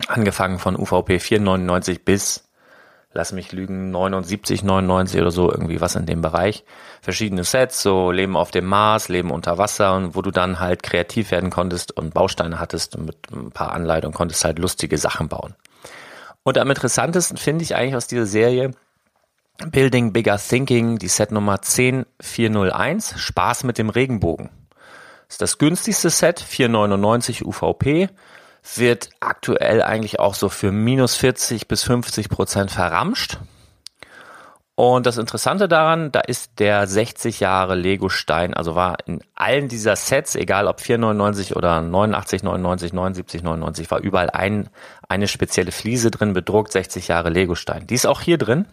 Angefangen 0.09 0.59
von 0.59 0.77
UVP 0.77 1.21
499 1.21 2.05
bis 2.05 2.49
lass 3.15 3.33
mich 3.33 3.53
lügen, 3.53 3.91
79, 3.91 4.63
99 4.63 5.21
oder 5.21 5.31
so, 5.31 5.51
irgendwie 5.51 5.81
was 5.81 5.97
in 5.97 6.07
dem 6.07 6.23
Bereich. 6.23 6.65
Verschiedene 7.01 7.45
Sets, 7.45 7.83
so 7.83 8.11
Leben 8.11 8.37
auf 8.37 8.51
dem 8.51 8.67
Mars, 8.67 9.09
Leben 9.09 9.31
unter 9.31 9.59
Wasser 9.59 9.95
und 9.95 10.15
wo 10.15 10.23
du 10.23 10.31
dann 10.31 10.61
halt 10.61 10.83
kreativ 10.83 11.31
werden 11.31 11.51
konntest 11.51 11.93
und 11.93 12.15
Bausteine 12.15 12.59
hattest 12.59 12.97
und 12.97 13.07
mit 13.07 13.17
ein 13.31 13.51
paar 13.51 13.73
Anleitungen 13.73 14.15
konntest 14.15 14.45
halt 14.45 14.59
lustige 14.59 14.99
Sachen 14.99 15.29
bauen. 15.29 15.55
Und 16.43 16.59
am 16.59 16.71
interessantesten 16.71 17.37
finde 17.37 17.65
ich 17.65 17.77
eigentlich 17.77 17.97
aus 17.97 18.07
dieser 18.07 18.27
Serie 18.27 18.73
Building 19.71 20.13
Bigger 20.13 20.39
Thinking, 20.39 20.99
die 20.99 21.09
Set 21.09 21.31
Nummer 21.31 21.61
10401, 21.63 23.21
Spaß 23.21 23.65
mit 23.65 23.79
dem 23.79 23.91
Regenbogen. 23.91 24.51
Das 25.29 25.35
ist 25.35 25.43
das 25.43 25.59
günstigste 25.59 26.11
Set, 26.11 26.41
499 26.41 27.45
UVP 27.45 28.09
wird 28.77 29.11
aktuell 29.21 29.83
eigentlich 29.83 30.21
auch 30.21 30.35
so 30.35 30.49
für 30.49 30.73
minus 30.73 31.15
40 31.17 31.69
bis 31.69 31.83
50 31.83 32.29
Prozent 32.29 32.71
verramscht. 32.71 33.39
Und 34.75 35.05
das 35.05 35.19
Interessante 35.19 35.69
daran, 35.69 36.13
da 36.13 36.21
ist 36.21 36.59
der 36.59 36.87
60 36.87 37.41
Jahre 37.41 37.75
Lego 37.75 38.09
Stein, 38.09 38.55
also 38.55 38.75
war 38.75 38.97
in 39.07 39.23
allen 39.35 39.69
dieser 39.69 39.97
Sets, 39.97 40.35
egal 40.35 40.67
ob 40.67 40.81
4,99 40.81 41.55
oder 41.55 41.79
89,99, 41.81 42.93
79,99, 42.93 43.91
war 43.91 44.01
überall 44.01 44.31
ein, 44.31 44.71
eine 45.09 45.29
spezielle 45.29 45.73
Fliese 45.73 46.11
drin, 46.11 46.33
bedruckt 46.33 46.73
60 46.73 47.09
Jahre 47.09 47.29
Lego 47.29 47.55
Stein. 47.55 47.87
Die 47.87 47.95
ist 47.95 48.07
auch 48.07 48.23
hier 48.23 48.39
drin. 48.39 48.67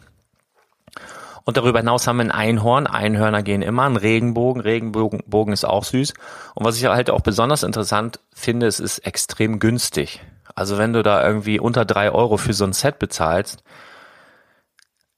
Und 1.50 1.58
darüber 1.58 1.80
hinaus 1.80 2.06
haben 2.06 2.18
wir 2.18 2.26
ein 2.26 2.32
Einhorn. 2.32 2.86
Einhörner 2.86 3.42
gehen 3.42 3.64
immer. 3.64 3.86
Ein 3.86 3.96
Regenbogen. 3.96 4.62
Regenbogen 4.62 5.52
ist 5.52 5.66
auch 5.66 5.84
süß. 5.84 6.14
Und 6.54 6.64
was 6.64 6.78
ich 6.78 6.86
halt 6.86 7.10
auch 7.10 7.22
besonders 7.22 7.64
interessant 7.64 8.20
finde, 8.36 8.68
es 8.68 8.80
ist 8.80 9.00
extrem 9.00 9.58
günstig. 9.58 10.22
Also 10.54 10.78
wenn 10.78 10.94
du 10.94 11.02
da 11.02 11.26
irgendwie 11.26 11.60
unter 11.60 11.86
drei 11.86 12.12
Euro 12.12 12.38
für 12.38 12.54
so 12.54 12.66
ein 12.66 12.74
Set 12.74 13.00
bezahlst, 13.00 13.64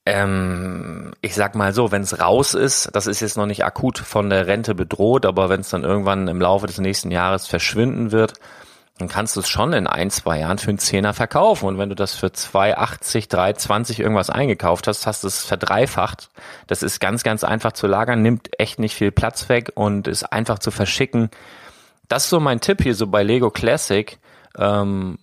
ähm, 0.06 1.12
ich 1.20 1.34
sag 1.34 1.54
mal 1.54 1.74
so, 1.74 1.92
wenn 1.92 2.00
es 2.00 2.18
raus 2.18 2.54
ist, 2.54 2.88
das 2.94 3.06
ist 3.06 3.20
jetzt 3.20 3.36
noch 3.36 3.44
nicht 3.44 3.66
akut 3.66 3.98
von 3.98 4.30
der 4.30 4.46
Rente 4.46 4.74
bedroht, 4.74 5.26
aber 5.26 5.50
wenn 5.50 5.60
es 5.60 5.68
dann 5.68 5.84
irgendwann 5.84 6.28
im 6.28 6.40
Laufe 6.40 6.66
des 6.66 6.78
nächsten 6.78 7.10
Jahres 7.10 7.46
verschwinden 7.46 8.10
wird, 8.10 8.32
dann 9.02 9.08
kannst 9.08 9.34
du 9.34 9.40
es 9.40 9.48
schon 9.48 9.72
in 9.72 9.88
ein, 9.88 10.10
zwei 10.10 10.38
Jahren 10.38 10.58
für 10.58 10.68
einen 10.68 10.78
Zehner 10.78 11.12
verkaufen. 11.12 11.66
Und 11.66 11.76
wenn 11.76 11.88
du 11.88 11.96
das 11.96 12.14
für 12.14 12.28
2,80, 12.28 13.28
3,20 13.28 13.98
irgendwas 14.00 14.30
eingekauft 14.30 14.86
hast, 14.86 15.08
hast 15.08 15.24
du 15.24 15.26
es 15.26 15.44
verdreifacht. 15.44 16.30
Das 16.68 16.84
ist 16.84 17.00
ganz, 17.00 17.24
ganz 17.24 17.42
einfach 17.42 17.72
zu 17.72 17.88
lagern, 17.88 18.22
nimmt 18.22 18.50
echt 18.60 18.78
nicht 18.78 18.94
viel 18.94 19.10
Platz 19.10 19.48
weg 19.48 19.72
und 19.74 20.06
ist 20.06 20.32
einfach 20.32 20.60
zu 20.60 20.70
verschicken. 20.70 21.30
Das 22.06 22.24
ist 22.24 22.30
so 22.30 22.38
mein 22.38 22.60
Tipp 22.60 22.80
hier 22.80 22.94
so 22.94 23.08
bei 23.08 23.24
Lego 23.24 23.50
Classic. 23.50 24.20
Ähm, 24.56 25.18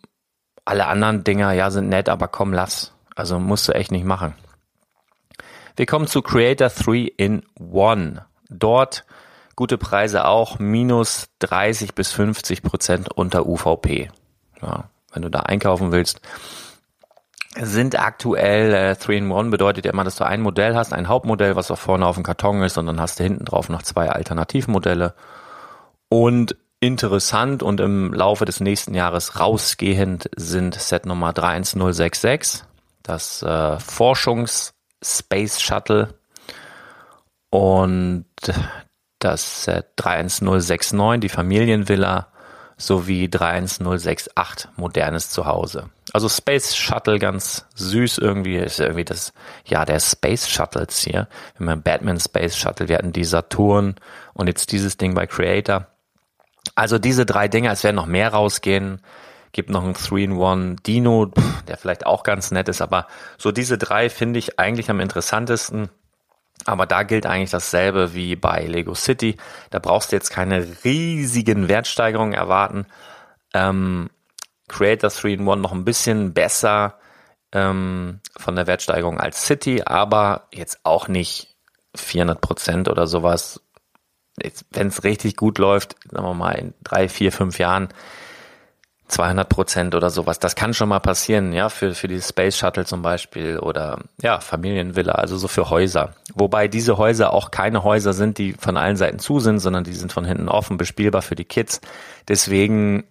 alle 0.65 0.87
anderen 0.87 1.23
Dinger, 1.23 1.53
ja, 1.53 1.71
sind 1.71 1.87
nett, 1.87 2.09
aber 2.09 2.27
komm, 2.27 2.51
lass. 2.51 2.91
Also 3.15 3.39
musst 3.39 3.69
du 3.69 3.71
echt 3.71 3.93
nicht 3.93 4.05
machen. 4.05 4.35
Wir 5.77 5.85
kommen 5.85 6.07
zu 6.07 6.21
Creator 6.21 6.67
3 6.67 7.13
in 7.15 7.43
1. 7.57 8.19
Dort 8.49 9.05
Gute 9.59 9.77
Preise 9.77 10.23
auch, 10.23 10.57
minus 10.57 11.27
30 11.39 11.93
bis 11.93 12.13
50 12.13 12.63
Prozent 12.63 13.11
unter 13.11 13.45
UVP. 13.45 14.09
Ja, 14.61 14.85
wenn 15.11 15.21
du 15.21 15.27
da 15.27 15.41
einkaufen 15.41 15.91
willst, 15.91 16.21
sind 17.59 17.99
aktuell 17.99 18.73
äh, 18.73 18.91
3-in-1 18.93 19.49
bedeutet 19.49 19.83
ja 19.83 19.91
immer, 19.91 20.05
dass 20.05 20.15
du 20.15 20.23
ein 20.23 20.39
Modell 20.39 20.77
hast, 20.77 20.93
ein 20.93 21.09
Hauptmodell, 21.09 21.57
was 21.57 21.71
auch 21.71 21.77
vorne 21.77 22.05
auf 22.05 22.15
dem 22.15 22.23
Karton 22.23 22.63
ist 22.63 22.77
und 22.77 22.85
dann 22.85 23.01
hast 23.01 23.19
du 23.19 23.25
hinten 23.25 23.43
drauf 23.43 23.67
noch 23.67 23.83
zwei 23.83 24.09
Alternativmodelle. 24.09 25.13
Und 26.07 26.55
interessant 26.79 27.61
und 27.61 27.81
im 27.81 28.13
Laufe 28.13 28.45
des 28.45 28.61
nächsten 28.61 28.93
Jahres 28.93 29.41
rausgehend 29.41 30.29
sind 30.37 30.75
Set 30.75 31.05
Nummer 31.05 31.33
31066, 31.33 32.63
das 33.03 33.43
äh, 33.43 33.77
Forschungs 33.77 34.73
Space 35.03 35.59
Shuttle 35.59 36.17
und 37.49 38.25
das 39.19 39.67
äh, 39.67 39.83
31069, 39.95 41.19
die 41.21 41.29
Familienvilla, 41.29 42.27
sowie 42.77 43.27
31068, 43.27 44.69
modernes 44.77 45.29
Zuhause. 45.29 45.89
Also 46.11 46.27
Space 46.27 46.75
Shuttle 46.75 47.19
ganz 47.19 47.65
süß 47.75 48.17
irgendwie, 48.17 48.55
ist 48.55 48.79
irgendwie 48.79 49.05
das 49.05 49.33
ja 49.65 49.85
der 49.85 49.99
Space 49.99 50.49
Shuttles 50.49 50.99
hier. 50.99 51.27
Wir 51.57 51.69
haben 51.69 51.83
Batman 51.83 52.19
Space 52.19 52.57
Shuttle, 52.57 52.87
wir 52.87 52.97
hatten 52.97 53.13
die 53.13 53.25
Saturn 53.25 53.95
und 54.33 54.47
jetzt 54.47 54.71
dieses 54.71 54.97
Ding 54.97 55.13
bei 55.13 55.27
Creator. 55.27 55.87
Also 56.73 56.97
diese 56.97 57.25
drei 57.25 57.47
Dinge, 57.47 57.71
es 57.71 57.83
werden 57.83 57.97
noch 57.97 58.05
mehr 58.05 58.29
rausgehen. 58.29 59.01
Gibt 59.51 59.69
noch 59.69 59.83
ein 59.83 59.93
3-in-1 59.93 60.81
Dino, 60.83 61.31
der 61.67 61.77
vielleicht 61.77 62.05
auch 62.05 62.23
ganz 62.23 62.51
nett 62.51 62.69
ist, 62.69 62.81
aber 62.81 63.07
so 63.37 63.51
diese 63.51 63.77
drei 63.77 64.09
finde 64.09 64.39
ich 64.39 64.59
eigentlich 64.59 64.89
am 64.89 64.99
interessantesten. 64.99 65.89
Aber 66.65 66.85
da 66.85 67.03
gilt 67.03 67.25
eigentlich 67.25 67.51
dasselbe 67.51 68.13
wie 68.13 68.35
bei 68.35 68.65
Lego 68.65 68.93
City. 68.93 69.37
Da 69.69 69.79
brauchst 69.79 70.11
du 70.11 70.15
jetzt 70.15 70.29
keine 70.29 70.67
riesigen 70.83 71.67
Wertsteigerungen 71.67 72.33
erwarten. 72.33 72.85
Ähm, 73.53 74.09
Creator 74.67 75.09
3-in-1 75.09 75.55
noch 75.55 75.71
ein 75.71 75.85
bisschen 75.85 76.33
besser 76.33 76.99
ähm, 77.51 78.19
von 78.37 78.55
der 78.55 78.67
Wertsteigerung 78.67 79.19
als 79.19 79.45
City, 79.45 79.83
aber 79.85 80.47
jetzt 80.53 80.79
auch 80.83 81.07
nicht 81.07 81.55
400 81.95 82.39
Prozent 82.39 82.89
oder 82.89 83.07
sowas. 83.07 83.61
Wenn 84.71 84.87
es 84.87 85.03
richtig 85.03 85.35
gut 85.35 85.57
läuft, 85.57 85.95
sagen 86.09 86.25
wir 86.25 86.33
mal 86.33 86.51
in 86.51 86.73
drei, 86.83 87.09
vier, 87.09 87.31
fünf 87.31 87.57
Jahren, 87.59 87.89
200 89.09 89.49
Prozent 89.49 89.95
oder 89.95 90.09
sowas. 90.09 90.39
Das 90.39 90.55
kann 90.55 90.73
schon 90.73 90.89
mal 90.89 90.99
passieren, 90.99 91.51
ja, 91.51 91.69
für, 91.69 91.93
für 91.93 92.07
die 92.07 92.21
Space 92.21 92.57
Shuttle 92.57 92.85
zum 92.85 93.01
Beispiel 93.01 93.59
oder 93.59 93.99
ja, 94.21 94.39
Familienvilla, 94.39 95.13
also 95.13 95.35
so 95.35 95.47
für 95.47 95.69
Häuser. 95.69 96.13
Wobei 96.35 96.67
diese 96.67 96.97
Häuser 96.97 97.33
auch 97.33 97.51
keine 97.51 97.83
Häuser 97.83 98.13
sind, 98.13 98.37
die 98.37 98.53
von 98.53 98.77
allen 98.77 98.97
Seiten 98.97 99.19
zu 99.19 99.39
sind, 99.39 99.59
sondern 99.59 99.83
die 99.83 99.93
sind 99.93 100.13
von 100.13 100.25
hinten 100.25 100.47
offen, 100.47 100.77
bespielbar 100.77 101.23
für 101.23 101.35
die 101.35 101.45
Kids. 101.45 101.81
Deswegen 102.27 103.03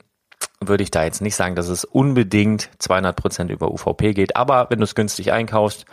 würde 0.60 0.84
ich 0.84 0.90
da 0.90 1.04
jetzt 1.04 1.20
nicht 1.20 1.34
sagen, 1.36 1.56
dass 1.56 1.68
es 1.68 1.84
unbedingt 1.84 2.70
200 2.78 3.16
Prozent 3.16 3.50
über 3.50 3.70
UVP 3.70 4.14
geht. 4.14 4.36
Aber 4.36 4.70
wenn 4.70 4.78
du 4.78 4.84
es 4.84 4.94
günstig 4.94 5.32
einkaufst, 5.32 5.84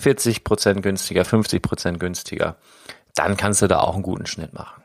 40% 0.00 0.80
günstiger, 0.80 1.22
50% 1.22 1.98
günstiger, 1.98 2.56
dann 3.14 3.36
kannst 3.36 3.60
du 3.60 3.66
da 3.66 3.80
auch 3.80 3.94
einen 3.94 4.02
guten 4.02 4.26
Schnitt 4.26 4.54
machen. 4.54 4.79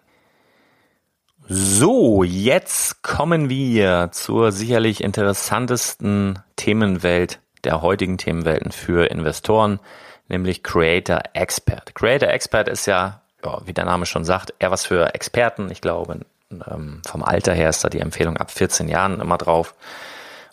So, 1.48 2.24
jetzt 2.24 3.04
kommen 3.04 3.50
wir 3.50 4.10
zur 4.12 4.52
sicherlich 4.52 5.04
interessantesten 5.04 6.40
Themenwelt 6.56 7.40
der 7.64 7.84
heutigen 7.84 8.18
Themenwelten 8.18 8.72
für 8.72 9.12
Investoren, 9.12 9.80
nämlich 10.28 10.64
Creator 10.64 11.22
Expert. 11.34 11.94
Creator 11.94 12.30
Expert 12.30 12.68
ist 12.68 12.88
ja, 12.88 13.22
ja 13.44 13.62
wie 13.64 13.74
der 13.74 13.86
Name 13.86 14.08
schon 14.08 14.26
sagt, 14.26 14.56
eher 14.58 14.72
was 14.72 14.88
für 14.88 15.14
Experten. 15.14 15.70
Ich 15.70 15.82
glaube, 15.82 16.22
ähm, 16.50 17.04
vom 17.06 17.24
Alter 17.24 17.54
her 17.54 17.70
ist 17.70 17.84
da 17.84 17.90
die 17.90 18.00
Empfehlung 18.00 18.38
ab 18.38 18.50
14 18.50 18.88
Jahren 18.88 19.22
immer 19.22 19.38
drauf 19.38 19.76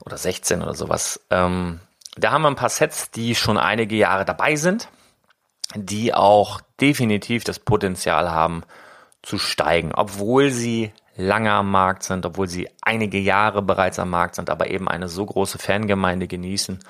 oder 0.05 0.19
16 0.19 0.61
oder 0.61 0.75
sowas. 0.75 1.21
Ähm, 1.31 1.81
da 2.17 2.33
haben 2.33 2.43
wir 2.43 2.49
ein 2.49 2.57
paar 2.57 2.69
Sets, 2.69 3.11
die 3.11 3.35
schon 3.35 3.57
einige 3.57 3.97
Jahre 3.97 4.27
dabei 4.27 4.57
sind, 4.57 4.89
die 5.75 6.13
auch 6.13 6.61
definitiv 6.83 7.45
das 7.45 7.59
Potenzial 7.59 8.31
haben 8.31 8.63
zu 9.23 9.39
steigen, 9.39 9.93
obwohl 9.95 10.51
sie 10.51 10.93
lange 11.17 11.53
am 11.53 11.71
Markt 11.71 12.03
sind, 12.05 12.27
obwohl 12.27 12.49
sie 12.49 12.69
einige 12.81 13.19
Jahre 13.19 13.63
bereits 13.63 13.99
am 13.99 14.11
Markt 14.11 14.37
sind, 14.37 14.51
aber 14.51 14.71
eben 14.71 14.89
eine 14.89 15.09
so 15.09 15.25
große 15.25 15.59
Fangemeinde 15.59 16.27
genießen 16.27 16.81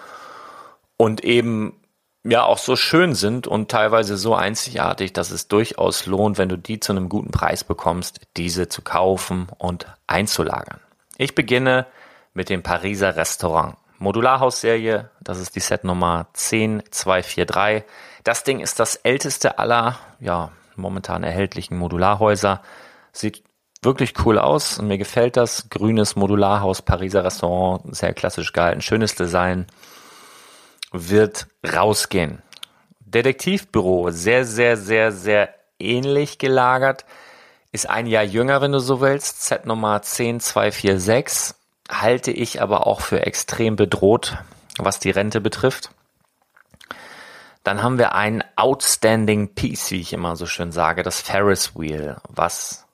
und 0.97 1.25
eben 1.25 1.81
ja 2.25 2.45
auch 2.45 2.59
so 2.59 2.77
schön 2.77 3.15
sind 3.15 3.47
und 3.47 3.71
teilweise 3.71 4.17
so 4.17 4.35
einzigartig, 4.35 5.13
dass 5.13 5.31
es 5.31 5.49
durchaus 5.49 6.07
lohnt, 6.07 6.39
wenn 6.39 6.49
du 6.49 6.57
die 6.57 6.79
zu 6.79 6.93
einem 6.93 7.09
guten 7.09 7.33
Preis 7.33 7.65
bekommst, 7.65 8.21
diese 8.37 8.69
zu 8.69 8.83
kaufen 8.83 9.49
und 9.59 9.87
einzulagern. 10.07 10.81
Ich 11.19 11.35
beginne 11.35 11.87
mit 12.33 12.49
dem 12.49 12.63
Pariser 12.63 13.17
Restaurant. 13.17 13.77
Modularhausserie, 13.99 15.11
das 15.21 15.39
ist 15.39 15.55
die 15.55 15.61
Set 15.61 15.85
Nummer 15.85 16.27
10243. 16.33 17.85
Das 18.25 18.45
Ding 18.45 18.61
ist 18.61 18.81
das 18.81 18.97
älteste 18.97 19.59
aller, 19.59 19.99
ja, 20.21 20.51
momentan 20.83 21.25
erhältlichen 21.25 21.79
Modularhäuser. 21.79 22.61
Sieht 23.13 23.43
wirklich 23.83 24.15
cool 24.25 24.39
aus 24.39 24.79
und 24.79 24.89
mir 24.89 24.99
gefällt 24.99 25.37
das. 25.37 25.71
Grünes 25.71 26.17
Modularhaus, 26.17 26.83
Pariser 26.83 27.25
Restaurant, 27.25 27.97
sehr 27.97 28.13
klassisch 28.13 28.53
gehalten, 28.53 28.83
schönes 28.83 29.15
Design. 29.15 29.67
Wird 30.93 31.47
rausgehen. 31.67 32.43
Detektivbüro, 33.01 34.11
sehr, 34.11 34.45
sehr, 34.45 34.77
sehr, 34.77 35.13
sehr 35.13 35.55
ähnlich 35.79 36.39
gelagert. 36.39 37.05
Ist 37.73 37.89
ein 37.89 38.07
Jahr 38.07 38.25
jünger, 38.25 38.61
wenn 38.61 38.73
du 38.73 38.79
so 38.79 39.01
willst. 39.01 39.45
Set 39.45 39.67
Nummer 39.67 40.03
10246 40.03 41.55
halte 41.91 42.31
ich 42.31 42.61
aber 42.61 42.87
auch 42.87 43.01
für 43.01 43.25
extrem 43.27 43.77
bedroht, 43.77 44.37
was 44.79 44.99
die 44.99 45.11
Rente 45.11 45.41
betrifft. 45.41 45.91
Dann 47.63 47.83
haben 47.83 47.99
wir 47.99 48.15
ein 48.15 48.43
Outstanding 48.57 49.55
Piece, 49.55 49.91
wie 49.91 50.01
ich 50.01 50.13
immer 50.13 50.37
so 50.37 50.47
schön 50.47 50.73
sage, 50.73 51.03
das 51.03 51.21
Ferris 51.21 51.77
Wheel, 51.77 52.17
was 52.29 52.87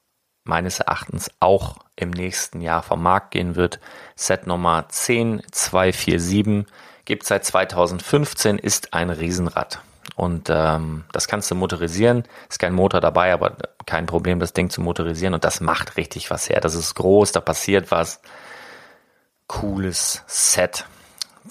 meines 0.44 0.80
Erachtens 0.80 1.30
auch 1.40 1.76
im 1.96 2.10
nächsten 2.10 2.60
Jahr 2.60 2.82
vom 2.82 3.02
Markt 3.02 3.30
gehen 3.32 3.56
wird. 3.56 3.80
Set 4.14 4.46
Nummer 4.46 4.86
10247 4.88 6.66
gibt 7.04 7.24
seit 7.24 7.44
2015, 7.44 8.58
ist 8.58 8.94
ein 8.94 9.10
Riesenrad. 9.10 9.80
Und 10.16 10.48
ähm, 10.50 11.04
das 11.12 11.28
kannst 11.28 11.50
du 11.50 11.54
motorisieren. 11.54 12.24
Ist 12.48 12.58
kein 12.58 12.72
Motor 12.74 13.00
dabei, 13.00 13.32
aber 13.32 13.56
kein 13.86 14.06
Problem, 14.06 14.40
das 14.40 14.52
Ding 14.52 14.68
zu 14.68 14.80
motorisieren. 14.80 15.34
Und 15.34 15.44
das 15.44 15.60
macht 15.60 15.96
richtig 15.96 16.30
was 16.30 16.48
her. 16.48 16.60
Das 16.60 16.74
ist 16.74 16.94
groß, 16.94 17.32
da 17.32 17.40
passiert 17.40 17.90
was 17.90 18.20
cooles 19.46 20.24
Set. 20.26 20.86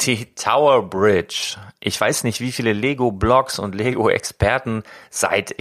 Die 0.02 0.34
Tower 0.36 0.84
Bridge. 0.90 1.58
Ich 1.80 2.00
weiß 2.00 2.24
nicht, 2.24 2.40
wie 2.40 2.52
viele 2.52 2.74
Lego-Blogs 2.74 3.60
und 3.60 3.76
Lego-Experten 3.76 4.84
seit 5.10 5.56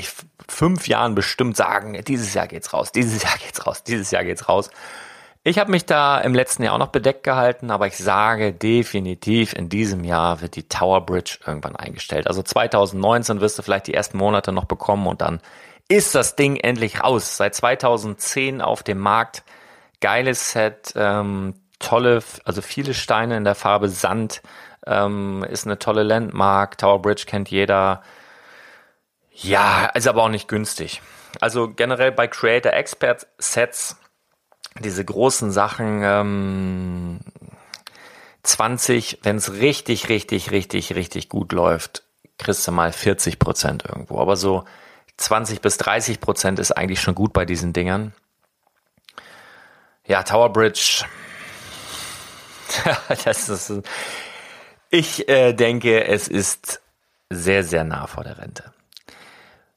fünf 0.48 0.88
Jahren 0.88 1.14
bestimmt 1.14 1.56
sagen, 1.56 2.00
dieses 2.06 2.34
Jahr 2.34 2.46
geht's 2.46 2.72
raus, 2.72 2.92
dieses 2.92 3.22
Jahr 3.22 3.36
geht's 3.38 3.66
raus, 3.66 3.82
dieses 3.82 4.10
Jahr 4.10 4.24
geht's 4.24 4.48
raus. 4.48 4.70
Ich 5.42 5.58
habe 5.58 5.70
mich 5.70 5.86
da 5.86 6.18
im 6.18 6.34
letzten 6.34 6.64
Jahr 6.64 6.74
auch 6.74 6.78
noch 6.78 6.88
bedeckt 6.88 7.22
gehalten, 7.22 7.70
aber 7.70 7.86
ich 7.86 7.96
sage 7.96 8.52
definitiv, 8.52 9.52
in 9.52 9.68
diesem 9.68 10.02
Jahr 10.02 10.40
wird 10.40 10.56
die 10.56 10.68
Tower 10.68 11.06
Bridge 11.06 11.38
irgendwann 11.46 11.76
eingestellt. 11.76 12.26
Also 12.26 12.42
2019 12.42 13.40
wirst 13.40 13.58
du 13.58 13.62
vielleicht 13.62 13.86
die 13.86 13.94
ersten 13.94 14.18
Monate 14.18 14.52
noch 14.52 14.64
bekommen 14.64 15.06
und 15.06 15.20
dann 15.20 15.40
ist 15.88 16.14
das 16.14 16.34
Ding 16.34 16.56
endlich 16.56 17.02
raus. 17.02 17.36
Seit 17.36 17.54
2010 17.54 18.60
auf 18.60 18.82
dem 18.82 18.98
Markt. 18.98 19.44
Geiles 20.00 20.52
Set, 20.52 20.92
ähm, 20.94 21.54
tolle, 21.78 22.22
also 22.44 22.62
viele 22.62 22.94
Steine 22.94 23.36
in 23.36 23.44
der 23.44 23.54
Farbe 23.54 23.88
Sand, 23.88 24.42
ähm, 24.86 25.44
ist 25.48 25.66
eine 25.66 25.78
tolle 25.78 26.02
Landmark. 26.02 26.78
Tower 26.78 27.02
Bridge 27.02 27.24
kennt 27.26 27.50
jeder. 27.50 28.02
Ja, 29.32 29.86
ist 29.86 30.08
aber 30.08 30.22
auch 30.22 30.28
nicht 30.28 30.48
günstig. 30.48 31.02
Also 31.40 31.68
generell 31.68 32.12
bei 32.12 32.26
Creator 32.28 32.72
Expert 32.72 33.26
Sets, 33.38 33.96
diese 34.80 35.04
großen 35.04 35.50
Sachen, 35.50 36.02
ähm, 36.02 37.20
20, 38.42 39.20
wenn 39.22 39.36
es 39.36 39.54
richtig, 39.54 40.08
richtig, 40.08 40.50
richtig, 40.52 40.94
richtig 40.94 41.28
gut 41.28 41.52
läuft, 41.52 42.04
kriegst 42.38 42.66
du 42.66 42.72
mal 42.72 42.92
40 42.92 43.38
Prozent 43.38 43.84
irgendwo. 43.84 44.18
Aber 44.20 44.36
so 44.36 44.64
20 45.16 45.60
bis 45.60 45.78
30 45.78 46.20
Prozent 46.20 46.58
ist 46.58 46.72
eigentlich 46.72 47.00
schon 47.00 47.14
gut 47.14 47.32
bei 47.32 47.44
diesen 47.44 47.72
Dingern. 47.72 48.12
Ja, 50.06 50.22
Tower 50.22 50.52
Bridge, 50.52 51.04
das 53.24 53.48
ist, 53.48 53.72
ich 54.90 55.28
äh, 55.28 55.52
denke, 55.52 56.04
es 56.06 56.28
ist 56.28 56.80
sehr, 57.30 57.64
sehr 57.64 57.84
nah 57.84 58.06
vor 58.06 58.24
der 58.24 58.38
Rente. 58.38 58.64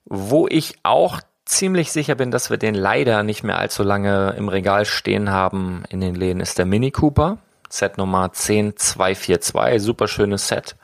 Wo 0.06 0.48
ich 0.48 0.76
auch 0.84 1.22
ziemlich 1.46 1.92
sicher 1.92 2.16
bin, 2.16 2.32
dass 2.32 2.50
wir 2.50 2.58
den 2.58 2.76
leider 2.76 3.24
nicht 3.24 3.44
mehr 3.44 3.58
allzu 3.58 3.84
lange 3.84 4.36
im 4.38 4.50
Regal 4.50 4.86
stehen 4.86 5.32
haben 5.32 5.84
in 5.90 6.00
den 6.00 6.16
Läden, 6.16 6.42
ist 6.42 6.58
der 6.58 6.66
Mini 6.66 6.92
Cooper. 6.92 7.38
Set 7.70 7.98
Nummer 7.98 8.32
10242, 8.34 9.82
super 9.82 10.08
schönes 10.08 10.48
Set. 10.48 10.76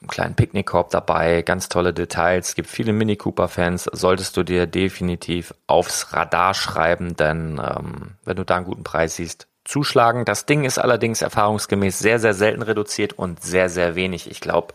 Einen 0.00 0.08
kleinen 0.08 0.34
Picknickkorb 0.34 0.90
dabei, 0.90 1.42
ganz 1.42 1.68
tolle 1.68 1.92
Details. 1.92 2.48
Es 2.48 2.54
gibt 2.54 2.68
viele 2.68 2.92
Mini 2.92 3.16
Cooper-Fans. 3.16 3.90
Solltest 3.92 4.36
du 4.36 4.44
dir 4.44 4.66
definitiv 4.66 5.52
aufs 5.66 6.12
Radar 6.12 6.54
schreiben, 6.54 7.16
denn 7.16 7.60
ähm, 7.60 8.14
wenn 8.24 8.36
du 8.36 8.44
da 8.44 8.56
einen 8.56 8.66
guten 8.66 8.84
Preis 8.84 9.16
siehst, 9.16 9.47
zuschlagen. 9.68 10.24
Das 10.24 10.46
Ding 10.46 10.64
ist 10.64 10.78
allerdings 10.78 11.22
erfahrungsgemäß 11.22 11.98
sehr, 11.98 12.18
sehr 12.18 12.34
selten 12.34 12.62
reduziert 12.62 13.12
und 13.12 13.42
sehr, 13.42 13.68
sehr 13.68 13.94
wenig. 13.94 14.30
Ich 14.30 14.40
glaube, 14.40 14.74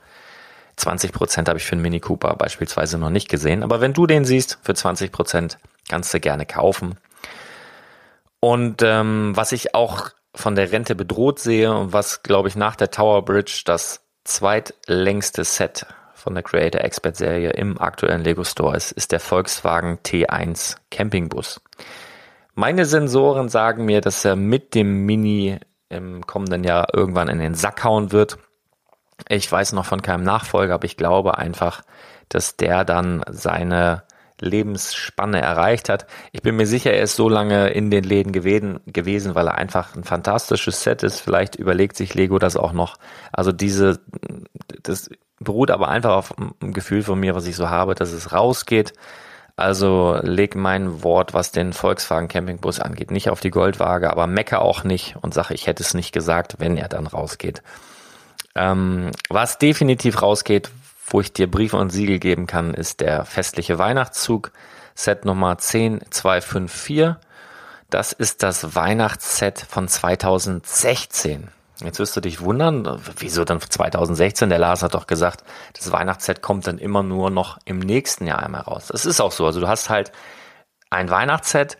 20 0.78 1.12
Prozent 1.12 1.50
habe 1.50 1.60
ich 1.60 1.66
für 1.66 1.74
einen 1.74 1.82
Mini 1.82 2.00
Cooper 2.00 2.36
beispielsweise 2.36 2.98
noch 2.98 3.10
nicht 3.10 3.30
gesehen. 3.30 3.64
Aber 3.64 3.82
wenn 3.82 3.94
du 3.94 4.08
den 4.08 4.26
siehst, 4.26 4.60
für 4.62 4.74
20 4.74 5.12
Prozent 5.12 5.58
kannst 5.90 6.14
du 6.14 6.20
gerne 6.20 6.46
kaufen. 6.46 6.98
Und 8.40 8.82
ähm, 8.82 9.32
was 9.36 9.52
ich 9.52 9.76
auch 9.76 10.10
von 10.36 10.56
der 10.56 10.72
Rente 10.72 10.96
bedroht 10.96 11.40
sehe 11.40 11.74
und 11.74 11.94
was, 11.94 12.24
glaube 12.24 12.48
ich, 12.48 12.56
nach 12.56 12.76
der 12.76 12.92
Tower 12.92 13.24
Bridge 13.24 13.62
das 13.66 14.02
zweitlängste 14.24 15.44
Set 15.44 15.86
von 16.14 16.34
der 16.34 16.44
Creator 16.44 16.82
Expert 16.82 17.18
Serie 17.18 17.52
im 17.52 17.80
aktuellen 17.80 18.24
Lego 18.24 18.44
Store 18.44 18.76
ist, 18.76 18.92
ist 18.94 19.12
der 19.12 19.20
Volkswagen 19.20 20.00
T1 20.00 20.78
Campingbus. 20.90 21.62
Meine 22.56 22.86
Sensoren 22.86 23.50
sagen 23.50 23.86
mir, 23.86 24.02
dass 24.02 24.24
er 24.24 24.36
mit 24.36 24.76
dem 24.76 25.06
Mini 25.06 25.60
im 25.90 26.26
kommenden 26.28 26.64
Jahr 26.64 26.94
irgendwann 26.94 27.28
in 27.28 27.40
den 27.40 27.56
Sack 27.56 27.84
hauen 27.84 28.12
wird. 28.12 28.38
Ich 29.28 29.52
weiß 29.52 29.74
noch 29.74 29.86
von 29.86 30.02
keinem 30.02 30.24
Nachfolger, 30.24 30.76
aber 30.76 30.86
ich 30.86 30.98
glaube 30.98 31.38
einfach, 31.38 31.82
dass 32.30 32.56
der 32.56 32.86
dann 32.86 33.24
seine 33.30 34.04
Lebensspanne 34.40 35.42
erreicht 35.42 35.90
hat. 35.90 36.06
Ich 36.32 36.42
bin 36.42 36.56
mir 36.56 36.68
sicher, 36.68 36.92
er 36.92 37.04
ist 37.04 37.16
so 37.16 37.28
lange 37.28 37.70
in 37.70 37.90
den 37.90 38.04
Läden 38.04 38.32
gewesen, 38.32 38.82
gewesen, 38.86 39.34
weil 39.34 39.48
er 39.48 39.56
einfach 39.56 39.96
ein 39.96 40.04
fantastisches 40.04 40.84
Set 40.84 41.02
ist. 41.02 41.22
Vielleicht 41.22 41.56
überlegt 41.56 41.96
sich 41.96 42.14
Lego 42.14 42.38
das 42.38 42.56
auch 42.56 42.74
noch. 42.74 42.98
Also 43.32 43.52
diese, 43.52 44.00
das 44.84 45.10
beruht 45.40 45.72
aber 45.72 45.88
einfach 45.88 46.16
auf 46.16 46.38
einem 46.38 46.74
Gefühl 46.74 47.02
von 47.02 47.20
mir, 47.20 47.34
was 47.36 47.48
ich 47.48 47.56
so 47.56 47.70
habe, 47.70 47.96
dass 47.96 48.12
es 48.12 48.32
rausgeht 48.32 48.94
also 49.56 50.20
leg 50.24 50.56
mein 50.56 51.04
Wort, 51.04 51.34
was 51.34 51.52
den 51.52 51.74
Volkswagen 51.74 52.28
Campingbus 52.28 52.80
angeht, 52.80 53.12
nicht 53.12 53.30
auf 53.30 53.40
die 53.40 53.52
Goldwaage, 53.52 54.10
aber 54.10 54.26
mecke 54.26 54.60
auch 54.60 54.84
nicht 54.84 55.16
und 55.22 55.34
sage, 55.34 55.54
ich 55.54 55.68
hätte 55.68 55.84
es 55.84 55.94
nicht 55.94 56.12
gesagt, 56.12 56.56
wenn 56.60 56.76
er 56.76 56.88
dann 56.88 57.08
rausgeht. 57.08 57.62
Ähm, 58.56 59.12
was 59.30 59.60
definitiv 59.60 60.22
rausgeht, 60.22 60.70
wo 61.08 61.22
ich 61.22 61.34
dir 61.34 61.50
Briefe 61.50 61.78
und 61.78 61.92
Siegel 61.92 62.20
geben 62.20 62.48
kann, 62.48 62.74
ist 62.74 63.00
der 63.00 63.26
festliche 63.26 63.78
Weihnachtszug, 63.78 64.52
Set 64.96 65.26
Nummer 65.26 65.58
10254. 65.58 67.16
Das 67.90 68.12
ist 68.12 68.42
das 68.42 68.76
Weihnachtsset 68.76 69.60
von 69.60 69.88
2016. 69.88 71.50
Jetzt 71.80 72.00
wirst 72.00 72.16
du 72.16 72.22
dich 72.22 72.42
wundern, 72.42 73.02
wieso 73.18 73.46
dann 73.46 73.60
2016? 73.60 74.50
Der 74.50 74.60
Lars 74.60 74.84
hat 74.84 74.94
doch 74.94 75.08
gesagt, 75.08 75.44
das 75.74 75.92
Weihnachtsset 75.92 76.42
kommt 76.42 76.68
dann 76.68 76.78
immer 76.78 77.04
nur 77.04 77.30
noch 77.30 77.58
im 77.66 77.80
nächsten 77.80 78.28
Jahr 78.28 78.44
einmal 78.44 78.62
raus. 78.62 78.88
Das 78.92 79.06
ist 79.06 79.20
auch 79.20 79.32
so. 79.32 79.46
Also 79.46 79.60
du 79.60 79.68
hast 79.68 79.90
halt 79.90 80.12
ein 80.90 81.10
Weihnachtsset. 81.10 81.78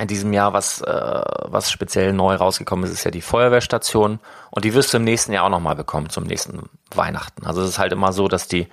In 0.00 0.08
diesem 0.08 0.32
Jahr, 0.32 0.54
was, 0.54 0.80
äh, 0.80 1.22
was 1.44 1.70
speziell 1.70 2.14
neu 2.14 2.34
rausgekommen 2.36 2.86
ist, 2.86 2.92
ist 2.92 3.04
ja 3.04 3.10
die 3.10 3.20
Feuerwehrstation. 3.20 4.20
Und 4.50 4.64
die 4.64 4.72
wirst 4.72 4.94
du 4.94 4.96
im 4.96 5.04
nächsten 5.04 5.32
Jahr 5.32 5.44
auch 5.44 5.50
nochmal 5.50 5.76
bekommen 5.76 6.08
zum 6.08 6.24
nächsten 6.24 6.70
Weihnachten. 6.94 7.44
Also 7.44 7.60
es 7.60 7.68
ist 7.68 7.78
halt 7.78 7.92
immer 7.92 8.12
so, 8.12 8.26
dass 8.26 8.48
die 8.48 8.68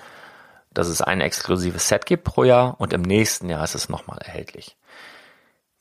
dass 0.73 0.88
es 0.88 1.02
ein 1.02 1.21
exklusives 1.21 1.88
Set 1.88 2.06
gibt 2.06 2.23
pro 2.23 2.43
Jahr 2.43 2.80
und 2.80 2.93
im 2.93 3.02
nächsten 3.02 3.49
Jahr 3.49 3.63
ist 3.63 3.75
es 3.75 3.89
nochmal 3.89 4.19
erhältlich. 4.19 4.78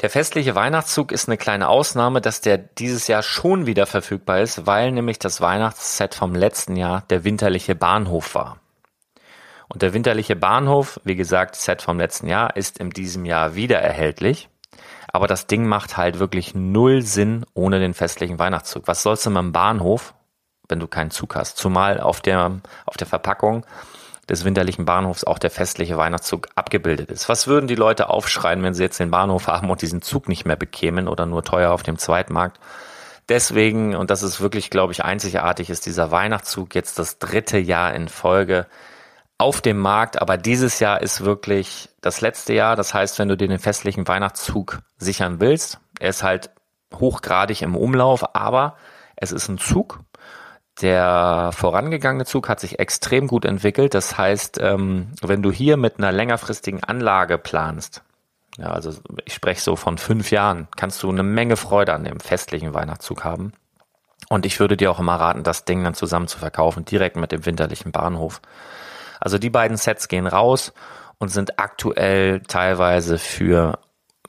Der 0.01 0.11
festliche 0.11 0.55
Weihnachtszug 0.55 1.11
ist 1.11 1.29
eine 1.29 1.37
kleine 1.37 1.67
Ausnahme, 1.67 2.21
dass 2.21 2.41
der 2.41 2.57
dieses 2.57 3.09
Jahr 3.09 3.25
schon 3.25 3.67
wieder 3.67 3.85
verfügbar 3.85 4.41
ist, 4.41 4.65
weil 4.65 4.93
nämlich 4.93 5.19
das 5.19 5.41
Weihnachtsset 5.41 6.15
vom 6.15 6.37
letzten 6.37 6.77
Jahr 6.77 7.03
der 7.11 7.25
winterliche 7.25 7.75
Bahnhof 7.75 8.37
war. 8.37 8.61
Und 9.69 9.83
der 9.83 9.95
winterliche 9.95 10.37
Bahnhof, 10.37 11.01
wie 11.03 11.17
gesagt, 11.17 11.57
Set 11.57 11.83
vom 11.83 11.99
letzten 11.99 12.29
Jahr, 12.29 12.57
ist 12.57 12.79
in 12.79 12.91
diesem 12.91 13.25
Jahr 13.25 13.57
wieder 13.57 13.81
erhältlich. 13.81 14.49
Aber 15.13 15.27
das 15.27 15.49
Ding 15.49 15.67
macht 15.67 15.97
halt 15.97 16.21
wirklich 16.21 16.55
null 16.55 17.03
Sinn 17.03 17.45
ohne 17.53 17.81
den 17.81 17.93
festlichen 17.93 18.39
Weihnachtszug. 18.39 18.87
Was 18.87 19.03
sollst 19.03 19.27
du 19.27 19.31
mit 19.31 19.43
dem 19.43 19.53
Bahnhof, 19.53 20.15
wenn 20.69 20.79
du 20.79 20.87
keinen 20.87 21.11
Zug 21.11 21.35
hast? 21.35 21.57
Zumal 21.57 22.01
auf 22.01 22.21
der, 22.21 22.61
auf 22.87 22.97
der 22.97 23.09
Verpackung 23.09 23.67
des 24.29 24.45
winterlichen 24.45 24.85
Bahnhofs 24.85 25.25
auch 25.25 25.38
der 25.38 25.51
festliche 25.51 25.97
Weihnachtszug 25.97 26.49
abgebildet 26.55 27.11
ist. 27.11 27.29
Was 27.29 27.47
würden 27.47 27.67
die 27.67 27.75
Leute 27.75 28.11
aufschreien, 28.11 28.62
wenn 28.62 28.75
sie 28.75 28.83
jetzt 28.83 29.01
den 29.01 29.11
Bahnhof 29.11 29.47
haben 29.47 29.71
und 29.71 29.83
diesen 29.83 30.03
Zug 30.03 30.29
nicht 30.29 30.45
mehr 30.45 30.57
bekämen 30.57 31.09
oder 31.09 31.27
nur 31.27 31.43
teuer 31.45 31.73
auf 31.73 31.83
dem 31.83 31.99
Zweitmarkt? 31.99 32.61
Deswegen, 33.29 33.95
und 33.95 34.11
das 34.11 34.23
ist 34.23 34.41
wirklich, 34.41 34.71
glaube 34.71 34.93
ich, 34.93 35.05
einzigartig, 35.05 35.71
ist 35.71 35.87
dieser 35.87 36.11
Weihnachtszug 36.11 36.75
jetzt 36.75 36.99
das 36.99 37.19
dritte 37.19 37.59
Jahr 37.59 37.95
in 37.95 38.09
Folge 38.09 38.67
auf 39.38 39.61
dem 39.61 39.79
Markt, 39.79 40.21
aber 40.21 40.37
dieses 40.37 40.81
Jahr 40.81 41.01
ist 41.01 41.25
wirklich 41.25 41.88
das 42.01 42.21
letzte 42.21 42.55
Jahr. 42.55 42.75
Das 42.75 42.93
heißt, 42.93 43.19
wenn 43.19 43.29
du 43.29 43.37
dir 43.37 43.49
den 43.49 43.59
festlichen 43.59 44.09
Weihnachtszug 44.09 44.81
sichern 44.99 45.41
willst, 45.41 45.79
er 46.01 46.11
ist 46.11 46.23
halt 46.23 46.51
hochgradig 46.95 47.62
im 47.62 47.77
Umlauf, 47.77 48.35
aber 48.35 48.77
es 49.17 49.31
ist 49.33 49.49
ein 49.49 49.59
Zug. 49.59 50.01
Der 50.81 51.51
vorangegangene 51.53 52.25
Zug 52.25 52.49
hat 52.49 52.61
sich 52.61 52.79
extrem 52.79 53.27
gut 53.27 53.45
entwickelt. 53.45 53.95
Das 53.95 54.17
heißt, 54.17 54.59
ähm, 54.61 55.12
wenn 55.23 55.43
du 55.43 55.51
hier 55.51 55.77
mit 55.77 55.99
einer 55.99 56.12
längerfristigen 56.12 56.85
Anlage 56.85 57.37
planst, 57.37 58.03
ja, 58.59 58.71
also 58.71 58.93
ich 59.25 59.35
spreche 59.35 59.61
so 59.61 59.77
von 59.77 59.99
fünf 59.99 60.31
Jahren, 60.31 60.69
kannst 60.77 61.03
du 61.03 61.11
eine 61.11 61.23
Menge 61.23 61.57
Freude 61.57 61.95
an 61.95 62.05
dem 62.05 62.21
festlichen 62.21 62.75
Weihnachtszug 62.75 63.25
haben. 63.25 63.53
Und 64.29 64.47
ich 64.47 64.61
würde 64.61 64.77
dir 64.77 64.91
auch 64.91 65.01
immer 65.01 65.14
raten, 65.14 65.43
das 65.43 65.64
Ding 65.64 65.83
dann 65.83 65.95
zusammen 65.95 66.29
zu 66.29 66.38
verkaufen, 66.38 66.85
direkt 66.85 67.17
mit 67.17 67.33
dem 67.33 67.47
winterlichen 67.47 67.93
Bahnhof. 67.93 68.41
Also 69.21 69.38
die 69.38 69.51
beiden 69.51 69.77
Sets 69.77 70.09
gehen 70.09 70.27
raus 70.27 70.73
und 71.19 71.29
sind 71.29 71.59
aktuell 71.59 72.41
teilweise 72.43 73.19
für 73.19 73.79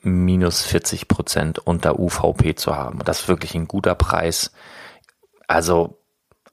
minus 0.01 0.63
40 0.63 1.07
Prozent 1.07 1.59
unter 1.59 1.99
UVP 1.99 2.55
zu 2.55 2.75
haben. 2.75 2.99
Das 3.03 3.21
ist 3.21 3.27
wirklich 3.27 3.55
ein 3.55 3.67
guter 3.67 3.95
Preis. 3.95 4.51
Also 5.47 5.98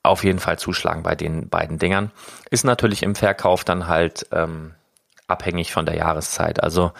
auf 0.06 0.24
jeden 0.24 0.38
Fall 0.38 0.58
zuschlagen 0.58 1.02
bei 1.02 1.14
den 1.14 1.48
beiden 1.48 1.78
Dingern. 1.78 2.10
Ist 2.50 2.64
natürlich 2.64 3.02
im 3.02 3.14
Verkauf 3.14 3.64
dann 3.64 3.86
halt 3.86 4.26
ähm, 4.32 4.74
abhängig 5.26 5.72
von 5.72 5.86
der 5.86 5.96
Jahreszeit. 5.96 6.62
Also 6.62 6.92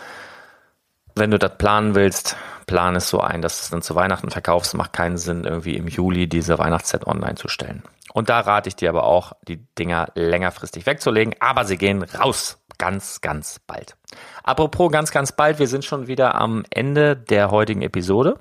wenn 1.15 1.31
du 1.31 1.39
das 1.39 1.57
planen 1.57 1.95
willst, 1.95 2.37
plan 2.67 2.95
es 2.97 3.09
so 3.09 3.21
ein, 3.21 3.41
dass 3.41 3.59
du 3.59 3.63
es 3.63 3.71
dann 3.71 3.83
zu 3.83 3.95
Weihnachten 3.95 4.31
verkaufst. 4.31 4.75
Macht 4.75 4.93
keinen 4.93 5.17
Sinn, 5.17 5.45
irgendwie 5.45 5.77
im 5.77 5.89
Juli 5.89 6.29
diese 6.29 6.59
Weihnachtsset 6.59 7.07
online 7.07 7.37
zu 7.37 7.49
stellen. 7.49 7.83
Und 8.13 8.29
da 8.29 8.41
rate 8.41 8.69
ich 8.69 8.77
dir 8.77 8.91
aber 8.91 9.05
auch, 9.05 9.33
die 9.47 9.65
Dinger 9.79 10.09
längerfristig 10.15 10.87
wegzulegen. 10.87 11.35
Aber 11.41 11.65
sie 11.65 11.79
gehen 11.79 12.03
raus. 12.03 12.59
Ganz, 12.79 13.23
ganz 13.23 13.59
bald. 13.59 13.97
Apropos 14.43 14.93
ganz, 14.93 15.11
ganz 15.11 15.33
bald. 15.33 15.59
Wir 15.59 15.69
sind 15.69 15.85
schon 15.85 16.07
wieder 16.07 16.35
am 16.35 16.65
Ende 16.71 17.17
der 17.17 17.51
heutigen 17.51 17.83
Episode. 17.83 18.39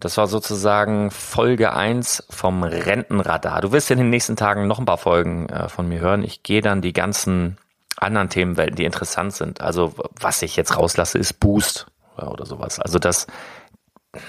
Das 0.00 0.16
war 0.16 0.28
sozusagen 0.28 1.10
Folge 1.10 1.72
eins 1.72 2.24
vom 2.30 2.62
Rentenradar. 2.62 3.60
Du 3.60 3.72
wirst 3.72 3.90
in 3.90 3.98
den 3.98 4.10
nächsten 4.10 4.36
Tagen 4.36 4.66
noch 4.66 4.78
ein 4.78 4.84
paar 4.84 4.98
Folgen 4.98 5.48
äh, 5.48 5.68
von 5.68 5.88
mir 5.88 6.00
hören. 6.00 6.22
Ich 6.22 6.42
gehe 6.42 6.60
dann 6.60 6.82
die 6.82 6.92
ganzen 6.92 7.58
anderen 7.96 8.28
Themenwelten, 8.28 8.76
die 8.76 8.84
interessant 8.84 9.34
sind. 9.34 9.60
Also 9.60 9.94
was 10.20 10.42
ich 10.42 10.54
jetzt 10.56 10.76
rauslasse, 10.76 11.18
ist 11.18 11.40
Boost 11.40 11.86
oder 12.16 12.46
sowas. 12.46 12.78
Also 12.78 12.98
das, 12.98 13.26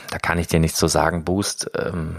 da 0.10 0.18
kann 0.18 0.40
ich 0.40 0.48
dir 0.48 0.60
nichts 0.60 0.80
zu 0.80 0.88
sagen. 0.88 1.24
Boost 1.24 1.70
ähm, 1.76 2.18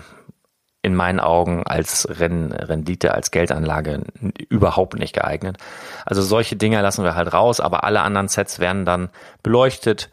in 0.82 0.94
meinen 0.94 1.20
Augen 1.20 1.64
als 1.66 2.08
Rendite, 2.08 3.12
als 3.14 3.30
Geldanlage 3.30 4.02
überhaupt 4.48 4.94
nicht 4.98 5.14
geeignet. 5.14 5.58
Also 6.06 6.22
solche 6.22 6.56
Dinge 6.56 6.80
lassen 6.80 7.04
wir 7.04 7.14
halt 7.14 7.32
raus, 7.32 7.60
aber 7.60 7.84
alle 7.84 8.00
anderen 8.00 8.28
Sets 8.28 8.60
werden 8.60 8.86
dann 8.86 9.10
beleuchtet 9.42 10.08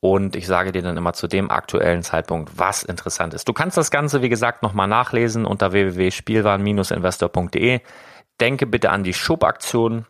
und 0.00 0.36
ich 0.36 0.46
sage 0.46 0.70
dir 0.72 0.82
dann 0.82 0.96
immer 0.96 1.12
zu 1.12 1.26
dem 1.26 1.50
aktuellen 1.50 2.02
Zeitpunkt, 2.02 2.58
was 2.58 2.84
interessant 2.84 3.34
ist. 3.34 3.48
Du 3.48 3.52
kannst 3.52 3.76
das 3.76 3.90
Ganze, 3.90 4.22
wie 4.22 4.28
gesagt, 4.28 4.62
nochmal 4.62 4.86
nachlesen 4.86 5.44
unter 5.44 5.72
www.spielwaren-investor.de. 5.72 7.80
Denke 8.40 8.66
bitte 8.66 8.90
an 8.90 9.02
die 9.02 9.14
Schubaktion, 9.14 10.06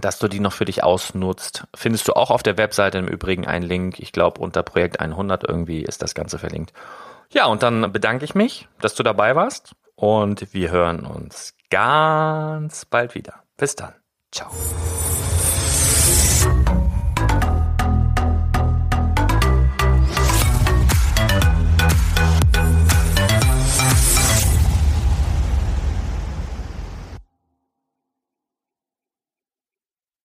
dass 0.00 0.18
du 0.18 0.28
die 0.28 0.40
noch 0.40 0.54
für 0.54 0.64
dich 0.64 0.82
ausnutzt. 0.82 1.66
Findest 1.74 2.08
du 2.08 2.14
auch 2.14 2.30
auf 2.30 2.42
der 2.42 2.56
Webseite 2.56 2.96
im 2.98 3.08
Übrigen 3.08 3.46
einen 3.46 3.66
Link. 3.66 3.98
Ich 3.98 4.12
glaube, 4.12 4.40
unter 4.40 4.62
Projekt 4.62 5.00
100 5.00 5.46
irgendwie 5.46 5.82
ist 5.82 6.00
das 6.00 6.14
Ganze 6.14 6.38
verlinkt. 6.38 6.72
Ja, 7.30 7.44
und 7.46 7.62
dann 7.62 7.92
bedanke 7.92 8.24
ich 8.24 8.34
mich, 8.34 8.68
dass 8.80 8.94
du 8.94 9.02
dabei 9.02 9.36
warst 9.36 9.74
und 9.96 10.54
wir 10.54 10.70
hören 10.70 11.04
uns 11.04 11.54
ganz 11.70 12.86
bald 12.86 13.14
wieder. 13.14 13.42
Bis 13.56 13.76
dann. 13.76 13.92
Ciao. 14.32 14.50